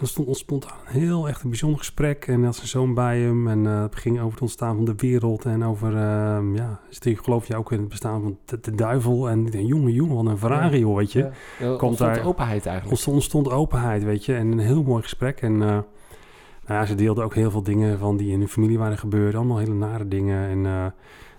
[0.00, 2.26] En er stond een heel echt een bijzonder gesprek.
[2.26, 3.48] En had zijn zoon bij hem.
[3.48, 5.44] En eh, het ging over het ontstaan van de wereld.
[5.44, 8.74] En over, ehm, ja, is het- geloof je ook in het bestaan van de, de
[8.74, 9.28] duivel.
[9.28, 11.18] En ik denk, jongen, jongen, wat een Ferrari, joh, weet je.
[11.58, 11.66] Ja.
[11.68, 12.90] Komt ontstond daar- openheid eigenlijk.
[12.90, 14.34] Ontstond, ontstond openheid, weet je.
[14.34, 15.40] En een heel mooi gesprek.
[15.40, 15.82] En eh, nou
[16.66, 19.34] ja, ze deelde ook heel veel dingen van die in hun familie waren gebeurd.
[19.34, 20.48] Allemaal hele nare dingen.
[20.48, 20.86] En eh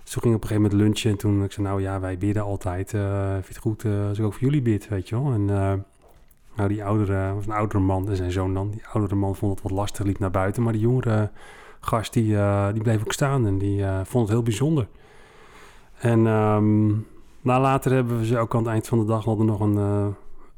[0.04, 1.10] zo ging op een gegeven moment lunchen.
[1.10, 2.90] En toen ik zei, nou ja, wij bidden altijd.
[2.90, 3.00] vind
[3.46, 5.32] je het goed als ik ook voor jullie bid, weet je wel.
[5.32, 5.50] En
[6.56, 8.70] nou, die oudere, was een oudere man en zijn zoon dan.
[8.70, 10.62] Die oudere man vond het wat lastig, liep naar buiten.
[10.62, 11.30] Maar die jongere
[11.80, 13.46] gast, die, eh, die bleef ook staan.
[13.46, 14.86] En die eh, vond het heel bijzonder.
[15.98, 19.60] En nou, later hebben we ze ook aan het eind van de dag hadden nog
[19.60, 19.76] een...
[19.76, 20.06] eh,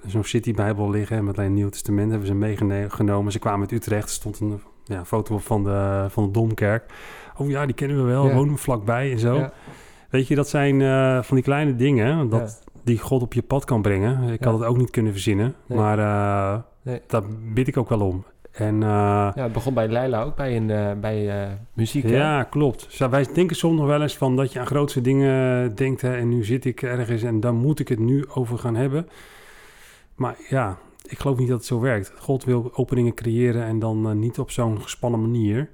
[0.07, 3.33] zo'n City-bijbel liggen met alleen een Nieuw Testament hebben ze meegenomen.
[3.33, 6.93] Ze kwamen uit Utrecht, er stond een ja, foto van de, van de Domkerk.
[7.37, 8.35] Oh ja, die kennen we wel, Ja.
[8.35, 9.35] wonen we vlakbij en zo.
[9.35, 9.53] Ja.
[10.11, 10.81] Weet je, dat zijn
[11.25, 14.29] van die kleine dingen dat, die God op je pad kan brengen.
[14.33, 14.51] Ik Ja.
[14.51, 15.79] had het ook niet kunnen verzinnen, Nee.
[15.79, 15.97] maar
[16.83, 17.01] Nee.
[17.07, 17.23] daar
[17.55, 18.25] bid ik ook wel om.
[18.53, 18.89] En eh,
[19.35, 22.03] Ja, het begon bij Leila ook, bij, een, eh, bij muziek.
[22.03, 22.17] hè?
[22.17, 22.99] ja, klopt.
[23.11, 26.01] Wij denken soms nog wel eens van dat je aan grootste dingen denkt.
[26.01, 29.09] Hè, en nu zit ik ergens en daar moet ik het nu over gaan hebben.
[30.15, 32.13] Maar ja, ik geloof niet dat het zo werkt.
[32.19, 35.69] God wil openingen creëren en dan niet op zo'n gespannen manier.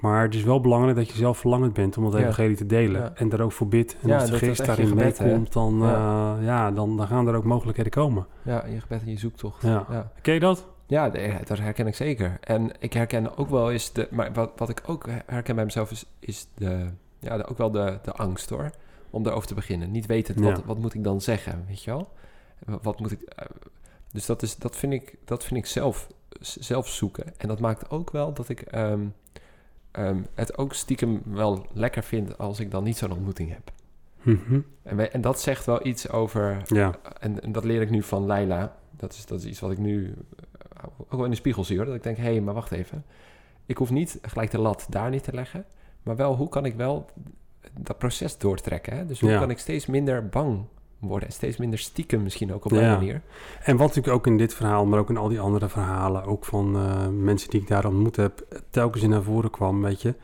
[0.00, 3.00] Maar het is wel belangrijk dat je zelf verlangend bent om het evangelie te delen.
[3.00, 3.12] Ja.
[3.14, 3.96] En daar ook voor bidt.
[4.02, 5.90] En Ja, als de geest daarin meekomt, dan, Ja.
[5.90, 6.38] ja.
[6.40, 8.26] ja, dan, dan gaan er ook mogelijkheden komen.
[8.42, 9.62] Ja, je gebed en je zoektocht.
[9.62, 9.86] Ja.
[9.90, 10.12] ja.
[10.22, 10.66] Ken je dat?
[10.86, 11.08] Ja,
[11.44, 12.38] dat herken ik zeker.
[12.40, 14.08] En ik herken ook wel eens de.
[14.10, 16.86] Maar wat, wat ik ook herken bij mezelf is, is de.
[17.18, 18.70] Ja, de- ook wel de, de angst hoor.
[19.10, 19.90] Om erover te beginnen.
[19.90, 22.08] Niet weten, wat, wat moet ik dan zeggen, weet je wel?
[22.82, 23.20] Wat moet ik.
[23.22, 23.46] eh,
[24.12, 26.06] Dus dat, is, dat, vind ik, dat vind ik zelf,
[26.40, 27.24] zelf zoeken.
[27.36, 29.00] En dat maakt ook wel dat ik ehm,
[29.90, 33.72] ehm, het ook stiekem wel lekker vind als ik dan niet zo'n ontmoeting heb.
[34.22, 34.60] Mhm.
[34.82, 36.62] En, en, dat zegt wel iets over.
[36.66, 36.94] Ja.
[37.20, 38.76] En, en, dat leer ik nu van Leila.
[38.90, 40.14] Dat is, dat is iets wat ik nu
[40.76, 41.86] eh, ook wel in de spiegel zie hoor.
[41.86, 43.04] Dat ik denk, hé, hey, maar wacht even.
[43.66, 45.64] Ik hoef niet gelijk de lat daar niet te leggen.
[46.02, 47.06] Maar wel, hoe kan ik wel
[47.80, 48.96] dat proces doortrekken?
[48.96, 49.06] Hè?
[49.06, 50.64] Dus hoe kan ik steeds minder bang
[51.00, 51.32] worden?
[51.32, 53.22] Steeds minder stiekem misschien ook op een manier.
[53.62, 56.24] En wat natuurlijk ook in dit verhaal, maar ook in al die andere verhalen...
[56.24, 58.62] ook van uh, mensen die ik daar ontmoet heb...
[58.70, 60.14] telkens in naar voren kwam, weet je...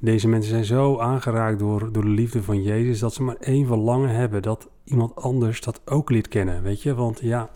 [0.00, 2.98] Deze mensen zijn zo aangeraakt door, door de liefde van Jezus...
[2.98, 4.42] dat ze maar één verlangen hebben...
[4.42, 6.94] dat iemand anders dat ook leert kennen, weet je?
[6.94, 7.50] Want ja,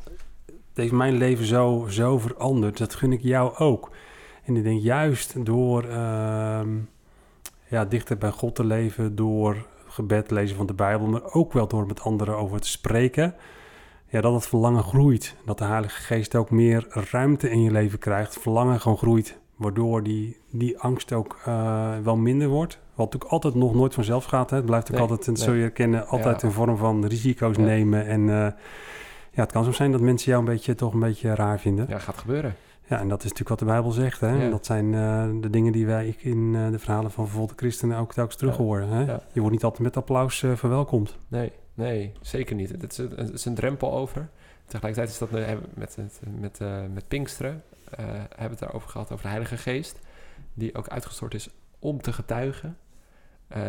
[0.47, 2.79] het heeft mijn leven zo, zo veranderd.
[2.79, 3.91] Dat gun ik jou ook.
[4.45, 6.61] En ik denk juist door uh,
[7.69, 11.67] ja, dichter bij God te leven, door gebed lezen van de Bijbel, maar ook wel
[11.67, 13.35] door met anderen over te spreken,
[14.09, 15.37] ja, dat het verlangen groeit.
[15.45, 20.03] Dat de Heilige Geest ook meer ruimte in je leven krijgt, verlangen gewoon groeit, waardoor
[20.03, 22.79] die, die angst ook uh, wel minder wordt.
[22.95, 24.51] Wat natuurlijk altijd nog nooit vanzelf gaat.
[24.51, 24.57] Hè.
[24.57, 26.49] Het blijft ook altijd, en zul je herkennen, altijd ja.
[26.49, 27.63] een vorm van risico's ja.
[27.63, 28.07] nemen.
[28.07, 28.47] En uh,
[29.31, 31.87] ja, het kan soms zijn dat mensen jou een beetje toch een beetje raar vinden.
[31.89, 32.55] Ja, gaat gebeuren.
[32.87, 34.21] Ja, en dat is natuurlijk wat de Bijbel zegt.
[34.21, 34.45] Hè?
[34.45, 34.51] Ja.
[34.51, 38.13] Dat zijn uh, de dingen die wij in uh, de verhalen van vervolgde christenen ook
[38.13, 38.89] telkens terug horen.
[38.89, 39.05] Hè?
[39.05, 39.23] Ja.
[39.33, 41.19] Je wordt niet altijd met applaus uh, verwelkomd.
[41.29, 42.69] Nee, nee, zeker niet.
[42.69, 44.29] Het is, het is een drempel over.
[44.65, 45.99] Tegelijkertijd is dat met, met,
[46.41, 46.61] met,
[46.93, 47.63] met Pinksteren,
[47.97, 49.99] hebben we het daarover gehad, over de Heilige Geest,
[50.55, 52.77] die ook uitgestort is om te getuigen.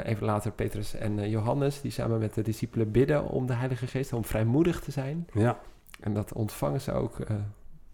[0.03, 4.13] even later Petrus en Johannes, die samen met de discipelen bidden om de Heilige Geest,
[4.13, 5.27] om vrijmoedig te zijn.
[5.33, 5.59] Ja.
[5.99, 7.17] En dat ontvangen ze ook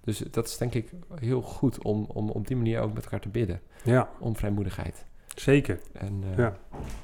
[0.04, 3.20] dus dat is denk ik heel goed om, om op die manier ook met elkaar
[3.20, 3.62] te bidden.
[3.84, 4.10] Ja.
[4.20, 5.06] Om vrijmoedigheid.
[5.36, 5.80] Zeker.
[5.94, 6.58] En, uh, ja.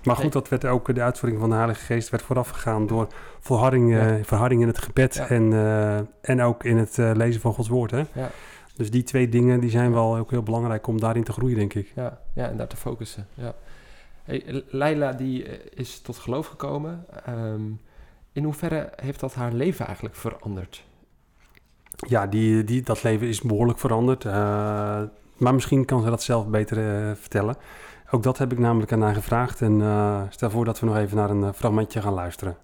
[0.03, 3.07] Maar goed, dat werd ook de uitvoering van de Heilige Geest werd vooraf gegaan door
[3.39, 4.17] volharding, ja.
[4.17, 5.27] uh, verharding in het gebed ja.
[5.27, 7.91] en, uh, en ook in het lezen van Gods woord.
[7.91, 8.03] Hè?
[8.13, 8.29] Ja.
[8.75, 11.73] Dus die twee dingen die zijn wel ook heel belangrijk om daarin te groeien, denk
[11.73, 11.91] ik.
[11.95, 13.27] Ja, ja en daar te focussen.
[13.33, 13.53] Ja.
[14.23, 17.05] Hey, Leila die is tot geloof gekomen.
[17.29, 17.81] Um,
[18.31, 20.83] in hoeverre heeft dat haar leven eigenlijk veranderd?
[22.08, 24.24] ja, die, die, dat leven is behoorlijk veranderd.
[24.24, 24.32] Uh,
[25.36, 27.56] maar misschien kan ze dat zelf beter uh, vertellen.
[28.10, 29.60] Ook dat heb ik namelijk aan haar gevraagd.
[29.60, 32.56] En uh, stel voor dat we nog even naar een fragmentje gaan luisteren.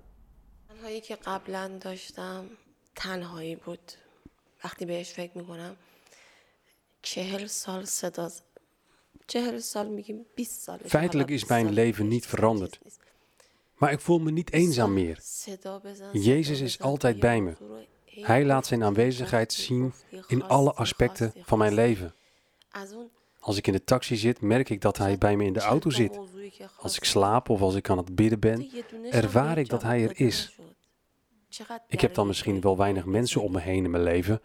[0.86, 2.44] تنهایی که قبلا داشتم
[2.94, 3.92] تنهایی بود
[4.64, 5.76] وقتی بهش فکر میکنم
[7.02, 8.30] چهل سال صدا
[9.26, 12.78] چهل سال میگیم 20 سال Feitelijk is mijn leven niet veranderd.
[13.74, 15.22] Maar ik voel me niet eenzaam meer.
[16.12, 17.52] Jezus is altijd bij me.
[18.11, 19.93] Hij laat zijn aanwezigheid zien
[20.27, 22.13] in alle aspecten van mijn leven.
[23.39, 25.89] Als ik in de taxi zit, merk ik dat hij bij me in de auto
[25.89, 26.19] zit.
[26.77, 28.69] Als ik slaap of als ik aan het bidden ben,
[29.09, 30.57] ervaar ik dat hij er is.
[31.87, 34.41] Ik heb dan misschien wel weinig mensen om me heen in mijn leven,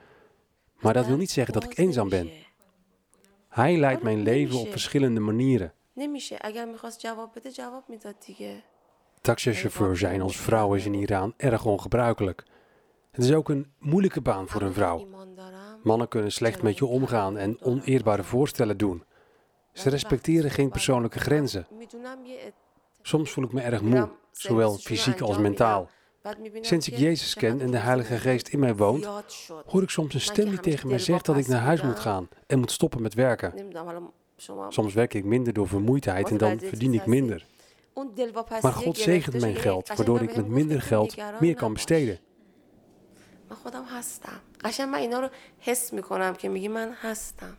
[0.76, 2.30] maar dat wil niet zeggen dat ik eenzaam ben.
[3.48, 5.72] Hij leidt mijn leven op verschillende manieren.
[9.20, 12.44] Taxichauffeur zijn als vrouw is in Iran erg ongebruikelijk.
[13.16, 15.06] Het is ook een moeilijke baan voor een vrouw.
[15.82, 19.04] Mannen kunnen slecht met je omgaan en oneerbare voorstellen doen.
[19.72, 21.66] Ze respecteren geen persoonlijke grenzen.
[23.02, 25.88] Soms voel ik me erg moe, zowel fysiek als mentaal.
[26.60, 29.08] Sinds ik Jezus ken en de Heilige Geest in mij woont,
[29.66, 32.28] hoor ik soms een stem die tegen mij zegt dat ik naar huis moet gaan
[32.46, 33.54] en moet stoppen met werken.
[34.68, 37.46] Soms werk ik minder door vermoeidheid en dan verdien ik minder.
[38.60, 42.18] Maar God zegent mijn geld, waardoor ik met minder geld meer kan besteden.
[43.49, 45.29] من خودم هستم قشنگ من اینا رو
[45.59, 47.57] حس میکنم که میگی من هستم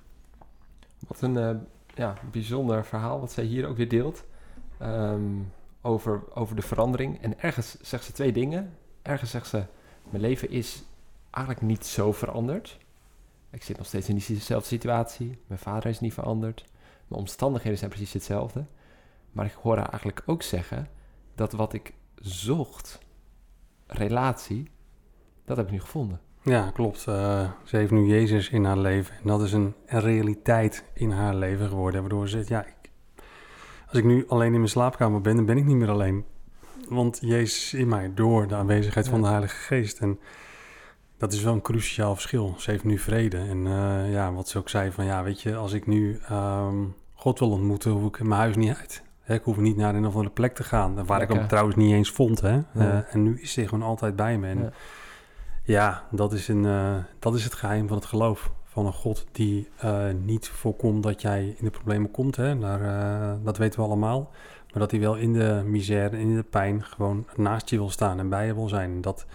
[1.09, 1.57] Wat een uh,
[1.95, 4.25] ja, bijzonder verhaal wat zij hier ook weer deelt.
[4.83, 7.23] Um, over, over de verandering.
[7.23, 8.77] En ergens zegt ze twee dingen.
[9.03, 9.65] Ergens zegt ze,
[10.11, 10.83] mijn leven is
[11.31, 12.79] eigenlijk niet zo veranderd.
[13.51, 15.39] Ik zit nog steeds in diezelfde situatie.
[15.47, 16.65] Mijn vader is niet veranderd.
[17.09, 18.65] Mijn omstandigheden zijn precies hetzelfde.
[19.33, 20.89] Maar ik hoor haar eigenlijk ook zeggen
[21.35, 22.99] dat wat ik zocht,
[23.87, 24.71] relatie,
[25.48, 26.20] dat heb ik nu gevonden.
[26.42, 27.06] Ja, klopt.
[27.10, 29.16] Uh, ze heeft nu Jezus in haar leven.
[29.16, 32.02] En dat is een, een realiteit in haar leven geworden.
[32.02, 32.92] Waardoor ze zegt, ja, ik,
[33.88, 36.26] als ik nu alleen in mijn slaapkamer ben, dan ben ik niet meer alleen.
[36.90, 39.12] Want Jezus is in mij door de aanwezigheid ja.
[39.12, 40.00] van de Heilige Geest.
[40.00, 40.20] En
[41.18, 42.56] dat is wel een cruciaal verschil.
[42.58, 43.38] Ze heeft nu vrede.
[43.38, 46.96] En uh, ja, wat ze ook zei van, ja, weet je, als ik nu um,
[47.14, 49.04] God wil ontmoeten, hoef ik mijn huis niet uit.
[49.22, 51.06] Hè, ik hoef niet naar een of andere plek te gaan.
[51.06, 51.36] Waar Lekker.
[51.36, 52.42] ik hem trouwens niet eens vond.
[52.42, 52.54] Hè.
[52.54, 52.66] Ja.
[52.74, 54.48] Uh, en nu is hij gewoon altijd bij me.
[54.48, 54.72] En, ja.
[55.68, 58.52] Ja, dat is, een, uh, dat is het geheim van het geloof.
[58.64, 62.36] Van een God die uh, niet voorkomt dat jij in de problemen komt.
[62.36, 62.56] Hè?
[62.56, 64.32] Uh, dat weten we allemaal.
[64.72, 67.90] Maar dat hij wel in de misère en in de pijn gewoon naast je wil
[67.90, 69.02] staan en bij je wil zijn.
[69.02, 69.26] Dat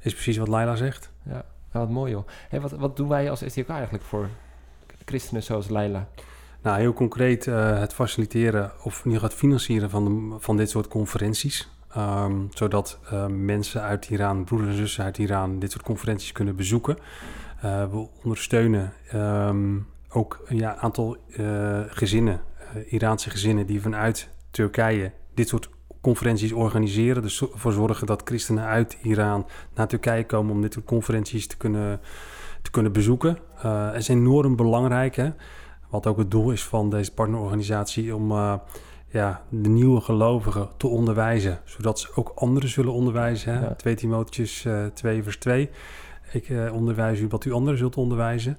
[0.00, 1.10] is precies wat Laila zegt.
[1.22, 2.26] Ja, wat mooi joh.
[2.48, 4.28] Hey, wat, wat doen wij als SDK eigenlijk voor
[5.04, 6.08] christenen zoals Leila?
[6.62, 10.70] Nou, heel concreet het faciliteren of in ieder geval het financieren van, de, van dit
[10.70, 11.68] soort conferenties.
[11.96, 16.56] Um, zodat uh, mensen uit Iran, broeders en zussen uit Iran, dit soort conferenties kunnen
[16.56, 16.98] bezoeken.
[17.64, 21.16] Uh, we ondersteunen um, ook een aantal
[21.88, 22.40] gezinnen,
[22.88, 27.22] Iraanse gezinnen, die vanuit Turkije dit soort conferenties organiseren.
[27.22, 31.56] Dus ervoor zorgen dat christenen uit Iran naar Turkije komen om dit soort conferenties te
[31.56, 32.00] kunnen,
[32.62, 33.38] te kunnen bezoeken.
[33.64, 35.16] Uh, is enorm belangrijk.
[35.16, 35.30] Hè?
[35.88, 38.32] Wat ook het doel is van deze partnerorganisatie om
[39.10, 41.60] ja, de nieuwe gelovigen te onderwijzen.
[41.64, 43.54] Zodat ze ook anderen zullen onderwijzen.
[43.54, 43.60] Hè?
[43.60, 43.74] Ja.
[43.74, 45.70] 2 Timotheus uh, 2 vers 2.
[46.32, 48.58] Ik uh, onderwijs u wat u anderen zult onderwijzen.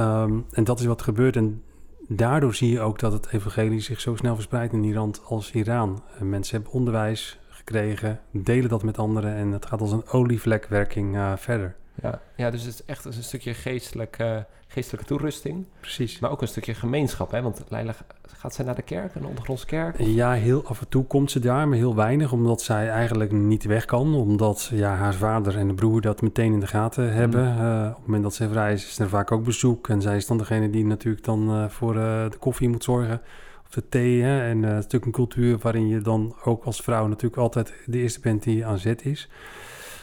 [0.00, 1.36] Um, en dat is wat gebeurt.
[1.36, 1.62] En
[2.08, 6.02] daardoor zie je ook dat het evangelie zich zo snel verspreidt in Iran als Iran.
[6.18, 11.18] En mensen hebben onderwijs gekregen, delen dat met anderen en het gaat als een olievlekwerking
[11.36, 11.76] verder.
[12.02, 15.66] Ja, ja, dus het is echt een stukje geestelijk, uh, geestelijke toerusting.
[15.80, 16.18] Precies.
[16.18, 17.42] Maar ook een stukje gemeenschap, hè?
[17.42, 17.94] Want Leila,
[18.26, 19.98] gaat zij naar de kerk, een ondergrondse kerk?
[19.98, 20.06] Of?
[20.06, 23.64] Ja, heel af en toe komt ze daar, maar heel weinig, omdat zij eigenlijk niet
[23.64, 24.14] weg kan.
[24.14, 27.52] Omdat ja, haar vader en de broer dat meteen in de gaten hebben.
[27.52, 27.60] Mm.
[27.60, 29.88] Uh, op het moment dat ze vrij is, is er vaak ook bezoek.
[29.88, 33.20] En zij is dan degene die natuurlijk dan uh, voor uh, de koffie moet zorgen.
[33.64, 34.22] Of de thee.
[34.22, 34.48] Hè?
[34.48, 37.98] En het is natuurlijk een cultuur waarin je dan ook als vrouw natuurlijk altijd de
[37.98, 39.28] eerste bent die aan zet is.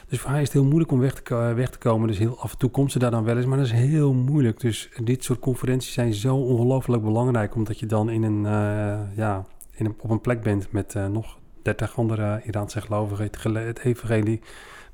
[0.09, 2.07] Dus voor haar is het heel moeilijk om weg te, weg te komen.
[2.07, 4.13] Dus heel af en toe komt ze daar dan wel eens, maar dat is heel
[4.13, 4.59] moeilijk.
[4.59, 9.45] Dus dit soort conferenties zijn zo ongelooflijk belangrijk, omdat je dan in een, uh, ja,
[9.71, 13.23] in een, op een plek bent met uh, nog 30 andere Iraanse gelovigen.
[13.23, 14.39] Het, het evangelie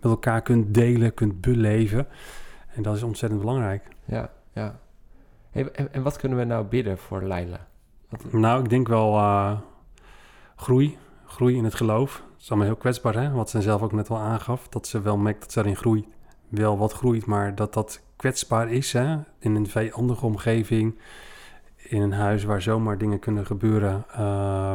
[0.02, 2.08] met elkaar kunt delen, kunt beleven.
[2.68, 3.88] En dat is ontzettend belangrijk.
[4.06, 4.80] Ja, ja.
[5.52, 7.68] Hey, en, en, wat kunnen we nou bidden voor Leila?
[8.10, 8.34] Wat...
[8.34, 9.60] Nou, ik denk wel uh,
[10.56, 10.98] groei.
[11.26, 13.32] Groei in het geloof is allemaal heel kwetsbaar, hè?
[13.32, 14.68] wat ze zelf ook net al aangaf.
[14.68, 16.06] Dat ze wel merkt dat ze erin groeit,
[16.48, 18.94] wel wat groeit, maar dat dat kwetsbaar is.
[18.94, 19.18] Hè?
[19.40, 21.00] In een vijandige omgeving,
[21.76, 24.06] in een huis waar zomaar dingen kunnen gebeuren.
[24.18, 24.74] Uh,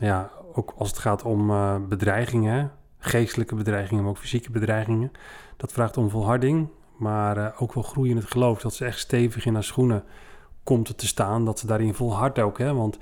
[0.00, 5.12] ja, ook als het gaat om uh, bedreigingen, geestelijke bedreigingen, maar ook fysieke bedreigingen.
[5.56, 8.60] Dat vraagt om volharding, maar uh, ook wel groei in het geloof.
[8.60, 10.04] Dat ze echt stevig in haar schoenen
[10.62, 12.58] komt te staan, dat ze daarin volhardt ook.
[12.58, 12.74] Hè?
[12.74, 12.98] Want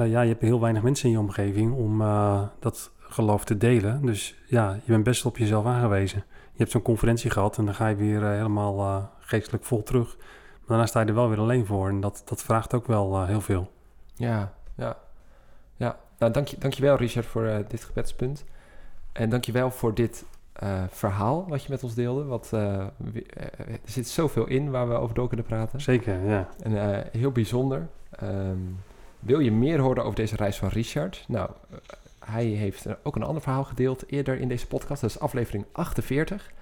[0.00, 1.98] uh, ja, je hebt heel weinig mensen in je omgeving om
[2.58, 4.06] dat geloof te delen.
[4.06, 6.24] Dus ja, je bent best op jezelf aangewezen.
[6.28, 9.82] Je hebt zo'n conferentie gehad en dan ga je weer uh, helemaal uh, geestelijk vol
[9.82, 10.16] terug.
[10.16, 13.20] Maar daarna sta je er wel weer alleen voor en dat, dat vraagt ook wel
[13.20, 13.70] uh, heel veel.
[14.14, 14.96] Ja, ja.
[15.76, 18.44] Ja, nou dank je, dankjewel Richard voor dit gebedspunt.
[19.12, 20.24] En dankjewel voor dit
[20.88, 22.24] verhaal wat je met ons deelde.
[22.24, 22.92] Wat, er
[23.84, 25.80] zit zoveel in waar we over door kunnen praten.
[25.80, 26.48] Zeker, ja.
[26.62, 27.88] En heel bijzonder.
[28.22, 28.78] Um,
[29.20, 31.24] wil je meer horen over deze reis van Richard?
[31.28, 31.50] Nou,
[32.24, 35.00] hij heeft ook een ander verhaal gedeeld eerder in deze podcast.
[35.00, 36.52] Dat is aflevering 48.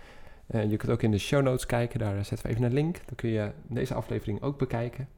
[0.47, 3.01] Uh, je kunt ook in de show notes kijken, daar zetten we even een link.
[3.07, 5.09] Dan kun je deze aflevering ook bekijken.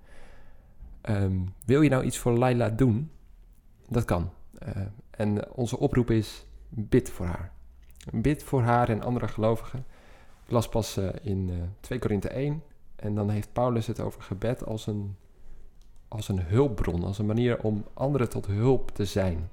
[1.02, 3.11] Um, wil je nou iets voor Laila doen?
[3.88, 4.30] Dat kan.
[5.11, 7.52] En onze oproep is: bid voor haar.
[8.12, 9.85] Bid voor haar en andere gelovigen.
[10.44, 12.62] Ik las pas in 2 Korinthe 1.
[12.96, 15.16] En dan heeft Paulus het over gebed als een,
[16.09, 19.48] als een hulpbron, als een manier om anderen tot hulp te zijn.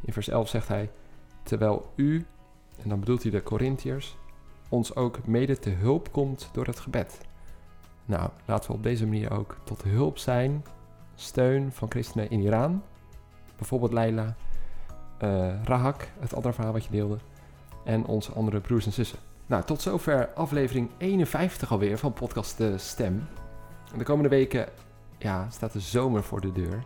[0.00, 0.90] In vers 11 zegt hij:
[1.42, 2.26] Terwijl u,
[2.82, 4.16] en dan bedoelt hij de Corinthiërs,
[4.68, 7.20] ons ook mede te hulp komt door het gebed.
[8.04, 10.64] Nou, laten we op deze manier ook tot hulp zijn,
[11.14, 12.82] steun van christenen in Iran,
[13.56, 14.36] bijvoorbeeld Leila,
[15.22, 17.18] uh, Rahak, het andere verhaal wat je deelde,
[17.84, 19.18] en onze andere broers en zussen.
[19.46, 23.28] Nou, tot zover aflevering 51 alweer van podcast De Stem.
[23.96, 24.68] De komende weken
[25.18, 26.84] ja, staat de zomer voor de deur.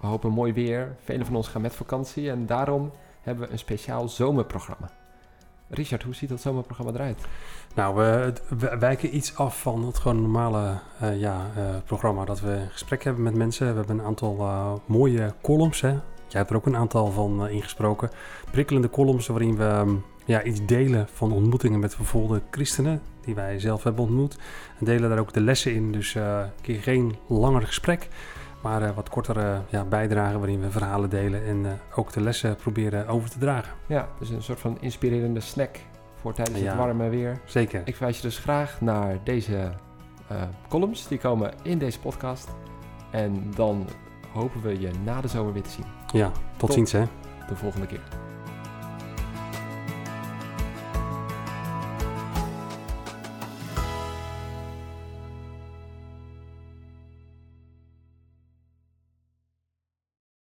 [0.00, 0.96] We hopen mooi weer.
[1.04, 4.90] Velen van ons gaan met vakantie en daarom hebben we een speciaal zomerprogramma.
[5.68, 7.26] Richard, hoe ziet dat zomerprogramma eruit?
[7.74, 8.32] Nou, we,
[8.78, 12.24] wijken iets af van het gewoon normale uh, ja, uh, programma.
[12.24, 13.70] Dat we gesprek hebben met mensen.
[13.70, 15.80] We hebben een aantal uh, mooie columns.
[15.80, 15.88] Hè?
[15.88, 18.10] Jij hebt er ook een aantal van ingesproken.
[18.50, 23.02] Prikkelende columns waarin we um, ja, iets delen van ontmoetingen met vervolgde christenen.
[23.20, 24.38] Die wij zelf hebben ontmoet.
[24.78, 25.92] En delen daar ook de lessen in.
[25.92, 28.08] Dus een keer geen langer gesprek.
[28.62, 32.56] Maar uh, wat kortere ja, bijdragen waarin we verhalen delen en uh, ook de lessen
[32.56, 33.72] proberen over te dragen.
[33.86, 35.78] Ja, dus een soort van inspirerende snack
[36.14, 37.40] voor tijdens ja, het warme weer.
[37.44, 37.82] Zeker.
[37.84, 39.72] Ik verwijs je dus graag naar deze
[40.32, 41.08] uh, columns.
[41.08, 42.48] Die komen in deze podcast.
[43.10, 43.88] En dan
[44.32, 45.86] hopen we je na de zomer weer te zien.
[46.12, 47.04] Ja, tot, tot ziens hè.
[47.48, 48.29] De volgende keer.